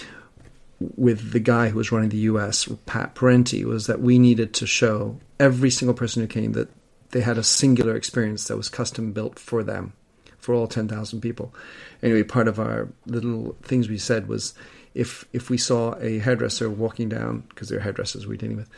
with 0.97 1.33
the 1.33 1.41
guy 1.41 1.69
who 1.69 1.79
was 1.79 1.93
running 1.93 2.11
the 2.11 2.17
U.S., 2.19 2.69
Pat 2.87 3.15
Parenti, 3.15 3.65
was 3.65 3.87
that 3.87 4.01
we 4.01 4.19
needed 4.19 4.55
to 4.55 4.67
show 4.67 5.19
every 5.41 5.71
single 5.71 5.95
person 5.95 6.23
who 6.23 6.29
came 6.29 6.53
that 6.53 6.69
they 7.11 7.21
had 7.21 7.39
a 7.39 7.43
singular 7.43 7.97
experience 7.97 8.49
that 8.49 8.57
was 8.57 8.69
custom 8.69 9.13
built 9.13 9.39
for 9.39 9.63
them, 9.63 9.93
for 10.39 10.55
all 10.55 10.67
ten 10.67 10.89
thousand 10.89 11.21
people. 11.21 11.55
Anyway, 12.03 12.23
part 12.23 12.49
of 12.49 12.59
our 12.59 12.89
little 13.07 13.57
things 13.63 13.89
we 13.89 13.99
said 13.99 14.29
was 14.29 14.55
if 14.95 15.27
if 15.33 15.51
we 15.51 15.59
saw 15.59 15.95
a 16.01 16.19
hairdresser 16.19 16.69
walking 16.69 17.09
down 17.09 17.45
because 17.49 17.69
they're 17.69 17.81
hairdressers 17.81 18.27
we're 18.27 18.37
dealing 18.37 18.57
with. 18.57 18.71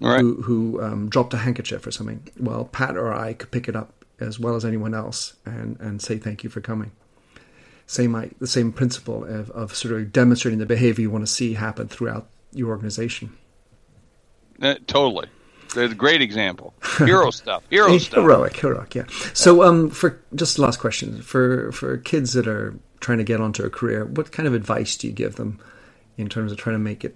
Right. 0.00 0.20
Who, 0.20 0.42
who 0.42 0.82
um, 0.82 1.08
dropped 1.08 1.32
a 1.32 1.38
handkerchief 1.38 1.86
or 1.86 1.90
something? 1.90 2.28
Well, 2.38 2.66
Pat 2.66 2.98
or 2.98 3.14
I 3.14 3.32
could 3.32 3.50
pick 3.50 3.66
it 3.66 3.76
up 3.76 4.04
as 4.20 4.38
well 4.38 4.54
as 4.56 4.64
anyone 4.64 4.94
else 4.94 5.34
and, 5.44 5.78
and 5.80 6.00
say 6.00 6.18
thank 6.18 6.42
you 6.44 6.50
for 6.50 6.60
coming. 6.60 6.92
Same 7.86 8.32
the 8.40 8.46
same 8.46 8.72
principle 8.72 9.24
of, 9.24 9.50
of 9.50 9.74
sort 9.74 9.94
of 9.94 10.12
demonstrating 10.12 10.58
the 10.58 10.66
behavior 10.66 11.02
you 11.02 11.10
want 11.10 11.26
to 11.26 11.32
see 11.32 11.54
happen 11.54 11.86
throughout 11.86 12.28
your 12.52 12.70
organization. 12.70 13.36
Uh, 14.60 14.74
totally. 14.86 15.28
There's 15.74 15.92
a 15.92 15.96
great 15.96 16.22
example. 16.22 16.74
Hero 16.98 17.30
stuff. 17.30 17.62
Hero 17.70 17.98
stuff. 17.98 18.22
Heroic, 18.22 18.56
heroic, 18.56 18.94
yeah. 18.94 19.04
So 19.34 19.62
um 19.62 19.90
for 19.90 20.20
just 20.34 20.58
last 20.58 20.80
question, 20.80 21.22
for 21.22 21.70
for 21.70 21.98
kids 21.98 22.32
that 22.32 22.48
are 22.48 22.74
trying 23.00 23.18
to 23.18 23.24
get 23.24 23.40
onto 23.40 23.64
a 23.64 23.70
career, 23.70 24.04
what 24.04 24.32
kind 24.32 24.46
of 24.48 24.54
advice 24.54 24.96
do 24.96 25.06
you 25.06 25.12
give 25.12 25.36
them 25.36 25.60
in 26.16 26.28
terms 26.28 26.50
of 26.50 26.58
trying 26.58 26.74
to 26.74 26.80
make 26.80 27.04
it? 27.04 27.14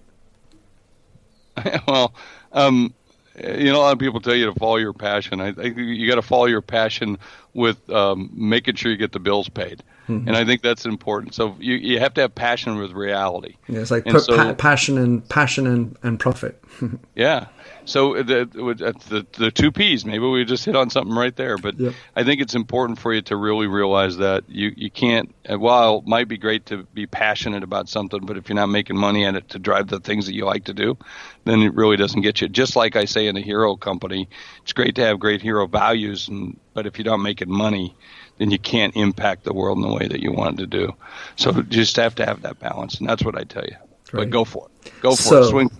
well, 1.88 2.14
um, 2.52 2.94
you 3.42 3.72
know, 3.72 3.78
a 3.78 3.82
lot 3.82 3.92
of 3.92 3.98
people 3.98 4.20
tell 4.20 4.34
you 4.34 4.46
to 4.46 4.54
follow 4.54 4.76
your 4.76 4.92
passion. 4.92 5.40
I 5.40 5.52
think 5.52 5.76
you 5.76 6.06
got 6.08 6.16
to 6.16 6.22
follow 6.22 6.46
your 6.46 6.62
passion 6.62 7.18
with 7.54 7.88
um, 7.90 8.30
making 8.32 8.76
sure 8.76 8.90
you 8.90 8.96
get 8.96 9.12
the 9.12 9.20
bills 9.20 9.48
paid, 9.48 9.82
mm-hmm. 10.08 10.28
and 10.28 10.36
I 10.36 10.44
think 10.44 10.62
that's 10.62 10.86
important. 10.86 11.34
So 11.34 11.56
you 11.58 11.74
you 11.74 12.00
have 12.00 12.14
to 12.14 12.22
have 12.22 12.34
passion 12.34 12.76
with 12.76 12.92
reality. 12.92 13.56
Yeah, 13.68 13.80
it's 13.80 13.90
like 13.90 14.08
so, 14.10 14.36
pa- 14.36 14.54
passion 14.54 14.98
and 14.98 15.28
passion 15.28 15.66
and, 15.66 15.96
and 16.02 16.20
profit. 16.20 16.62
yeah, 17.14 17.46
so 17.84 18.16
uh, 18.16 18.22
the, 18.22 18.40
uh, 18.42 18.92
the 19.08 19.26
the 19.36 19.50
two 19.50 19.72
P's. 19.72 20.04
Maybe 20.04 20.26
we 20.26 20.44
just 20.44 20.64
hit 20.64 20.76
on 20.76 20.90
something 20.90 21.14
right 21.14 21.34
there. 21.34 21.58
But 21.58 21.78
yep. 21.78 21.94
I 22.14 22.24
think 22.24 22.40
it's 22.40 22.54
important 22.54 22.98
for 22.98 23.12
you 23.12 23.22
to 23.22 23.36
really 23.36 23.66
realize 23.66 24.18
that 24.18 24.44
you 24.48 24.72
you 24.76 24.90
can't. 24.90 25.34
Uh, 25.48 25.58
while 25.58 25.98
it 25.98 26.06
might 26.06 26.28
be 26.28 26.38
great 26.38 26.66
to 26.66 26.84
be 26.94 27.06
passionate 27.06 27.62
about 27.62 27.88
something, 27.88 28.24
but 28.24 28.36
if 28.36 28.48
you're 28.48 28.56
not 28.56 28.66
making 28.66 28.96
money 28.96 29.24
at 29.24 29.34
it 29.34 29.48
to 29.50 29.58
drive 29.58 29.88
the 29.88 30.00
things 30.00 30.26
that 30.26 30.34
you 30.34 30.44
like 30.44 30.64
to 30.64 30.74
do, 30.74 30.96
then 31.44 31.60
it 31.62 31.74
really 31.74 31.96
doesn't 31.96 32.20
get 32.20 32.40
you. 32.40 32.48
Just 32.48 32.76
like 32.76 32.96
I 32.96 33.04
say 33.04 33.26
in 33.26 33.36
a 33.36 33.42
hero 33.42 33.76
company, 33.76 34.28
it's 34.62 34.72
great 34.72 34.94
to 34.96 35.02
have 35.02 35.18
great 35.18 35.42
hero 35.42 35.66
values, 35.66 36.28
and 36.28 36.58
but 36.74 36.86
if 36.86 36.98
you're 36.98 37.06
not 37.06 37.18
making 37.18 37.50
money, 37.50 37.94
then 38.38 38.50
you 38.50 38.58
can't 38.58 38.94
impact 38.96 39.44
the 39.44 39.52
world 39.52 39.78
in 39.78 39.82
the 39.82 39.94
way 39.94 40.06
that 40.06 40.20
you 40.20 40.32
want 40.32 40.58
to 40.58 40.66
do. 40.66 40.94
So 41.36 41.52
you 41.52 41.62
just 41.64 41.96
have 41.96 42.14
to 42.16 42.26
have 42.26 42.42
that 42.42 42.58
balance, 42.58 42.98
and 42.98 43.08
that's 43.08 43.24
what 43.24 43.36
I 43.36 43.44
tell 43.44 43.64
you. 43.64 43.76
But 44.12 44.30
go 44.30 44.44
for 44.44 44.66
it. 44.66 44.92
Go 45.00 45.10
for 45.10 45.22
so, 45.22 45.42
it. 45.42 45.50
Swing 45.50 45.70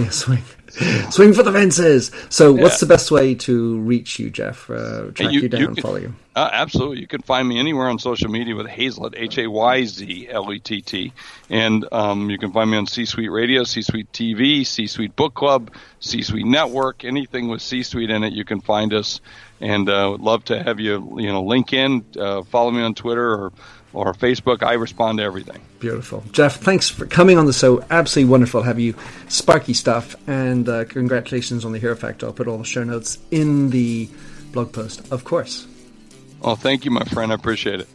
Yeah, 0.00 0.10
swing. 0.10 0.42
swing 1.10 1.32
for 1.32 1.42
the 1.42 1.52
fences. 1.52 2.12
So, 2.28 2.52
what's 2.52 2.80
the 2.80 2.86
best 2.86 3.10
way 3.10 3.34
to 3.34 3.78
reach 3.80 4.18
you, 4.18 4.30
Jeff? 4.30 4.70
Uh, 4.70 5.10
track 5.10 5.32
you, 5.32 5.40
you 5.42 5.48
down, 5.48 5.60
you 5.60 5.66
can, 5.68 5.76
follow 5.76 5.96
you. 5.96 6.14
Uh, 6.34 6.48
absolutely, 6.52 7.00
you 7.00 7.08
can 7.08 7.22
find 7.22 7.48
me 7.48 7.58
anywhere 7.58 7.88
on 7.88 7.98
social 7.98 8.30
media 8.30 8.54
with 8.54 8.66
Hayzlett, 8.66 9.14
H 9.16 9.38
A 9.38 9.48
Y 9.48 9.84
Z 9.84 10.28
L 10.30 10.52
E 10.52 10.58
T 10.60 10.80
T, 10.80 11.12
and 11.48 11.86
um, 11.90 12.30
you 12.30 12.38
can 12.38 12.52
find 12.52 12.70
me 12.70 12.76
on 12.76 12.86
C 12.86 13.04
Suite 13.04 13.30
Radio, 13.30 13.64
C 13.64 13.82
Suite 13.82 14.10
TV, 14.12 14.64
C 14.64 14.86
Suite 14.86 15.14
Book 15.16 15.34
Club, 15.34 15.72
C 15.98 16.22
Suite 16.22 16.46
Network, 16.46 17.04
anything 17.04 17.48
with 17.48 17.62
C 17.62 17.82
Suite 17.82 18.10
in 18.10 18.22
it. 18.22 18.32
You 18.32 18.44
can 18.44 18.60
find 18.60 18.94
us, 18.94 19.20
and 19.60 19.88
uh, 19.88 20.08
would 20.12 20.20
love 20.20 20.44
to 20.46 20.62
have 20.62 20.78
you, 20.78 21.18
you 21.18 21.32
know, 21.32 21.42
link 21.42 21.72
in, 21.72 22.04
uh, 22.16 22.42
follow 22.44 22.70
me 22.70 22.82
on 22.82 22.94
Twitter 22.94 23.32
or 23.32 23.52
or 23.92 24.12
Facebook. 24.14 24.62
I 24.62 24.74
respond 24.74 25.18
to 25.18 25.24
everything. 25.24 25.60
Beautiful. 25.78 26.24
Jeff, 26.32 26.56
thanks 26.56 26.88
for 26.88 27.06
coming 27.06 27.38
on 27.38 27.46
the 27.46 27.52
show. 27.52 27.84
Absolutely 27.90 28.30
wonderful 28.30 28.60
to 28.60 28.66
have 28.66 28.78
you. 28.78 28.94
Sparky 29.28 29.74
stuff. 29.74 30.16
And 30.28 30.68
uh, 30.68 30.84
congratulations 30.84 31.64
on 31.64 31.72
the 31.72 31.78
Hero 31.78 31.96
Factor. 31.96 32.26
I'll 32.26 32.32
put 32.32 32.48
all 32.48 32.58
the 32.58 32.64
show 32.64 32.84
notes 32.84 33.18
in 33.30 33.70
the 33.70 34.08
blog 34.52 34.72
post, 34.72 35.10
of 35.12 35.24
course. 35.24 35.66
Oh, 36.42 36.54
thank 36.54 36.84
you, 36.84 36.90
my 36.90 37.04
friend. 37.04 37.32
I 37.32 37.34
appreciate 37.34 37.80
it. 37.80 37.88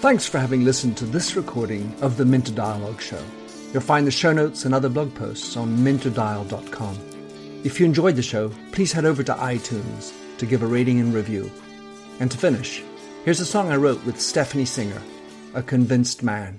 Thanks 0.00 0.26
for 0.26 0.38
having 0.38 0.64
listened 0.64 0.96
to 0.96 1.04
this 1.04 1.36
recording 1.36 1.94
of 2.00 2.16
the 2.16 2.24
Minter 2.24 2.52
Dialogue 2.52 3.02
Show. 3.02 3.22
You'll 3.72 3.82
find 3.82 4.06
the 4.06 4.10
show 4.10 4.32
notes 4.32 4.64
and 4.64 4.74
other 4.74 4.88
blog 4.88 5.14
posts 5.14 5.56
on 5.56 5.76
minterdial.com. 5.76 6.98
If 7.62 7.78
you 7.78 7.84
enjoyed 7.84 8.16
the 8.16 8.22
show, 8.22 8.50
please 8.72 8.92
head 8.92 9.04
over 9.04 9.22
to 9.22 9.34
iTunes 9.34 10.12
to 10.38 10.46
give 10.46 10.62
a 10.62 10.66
rating 10.66 11.00
and 11.00 11.12
review. 11.12 11.50
And 12.18 12.30
to 12.30 12.38
finish, 12.38 12.82
Here's 13.22 13.40
a 13.40 13.44
song 13.44 13.70
I 13.70 13.76
wrote 13.76 14.02
with 14.06 14.18
Stephanie 14.18 14.64
Singer, 14.64 15.02
A 15.52 15.62
Convinced 15.62 16.22
Man. 16.22 16.58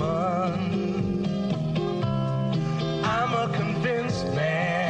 woman. 0.00 1.24
I'm 3.04 3.34
a 3.34 3.52
convinced 3.54 4.24
man. 4.34 4.89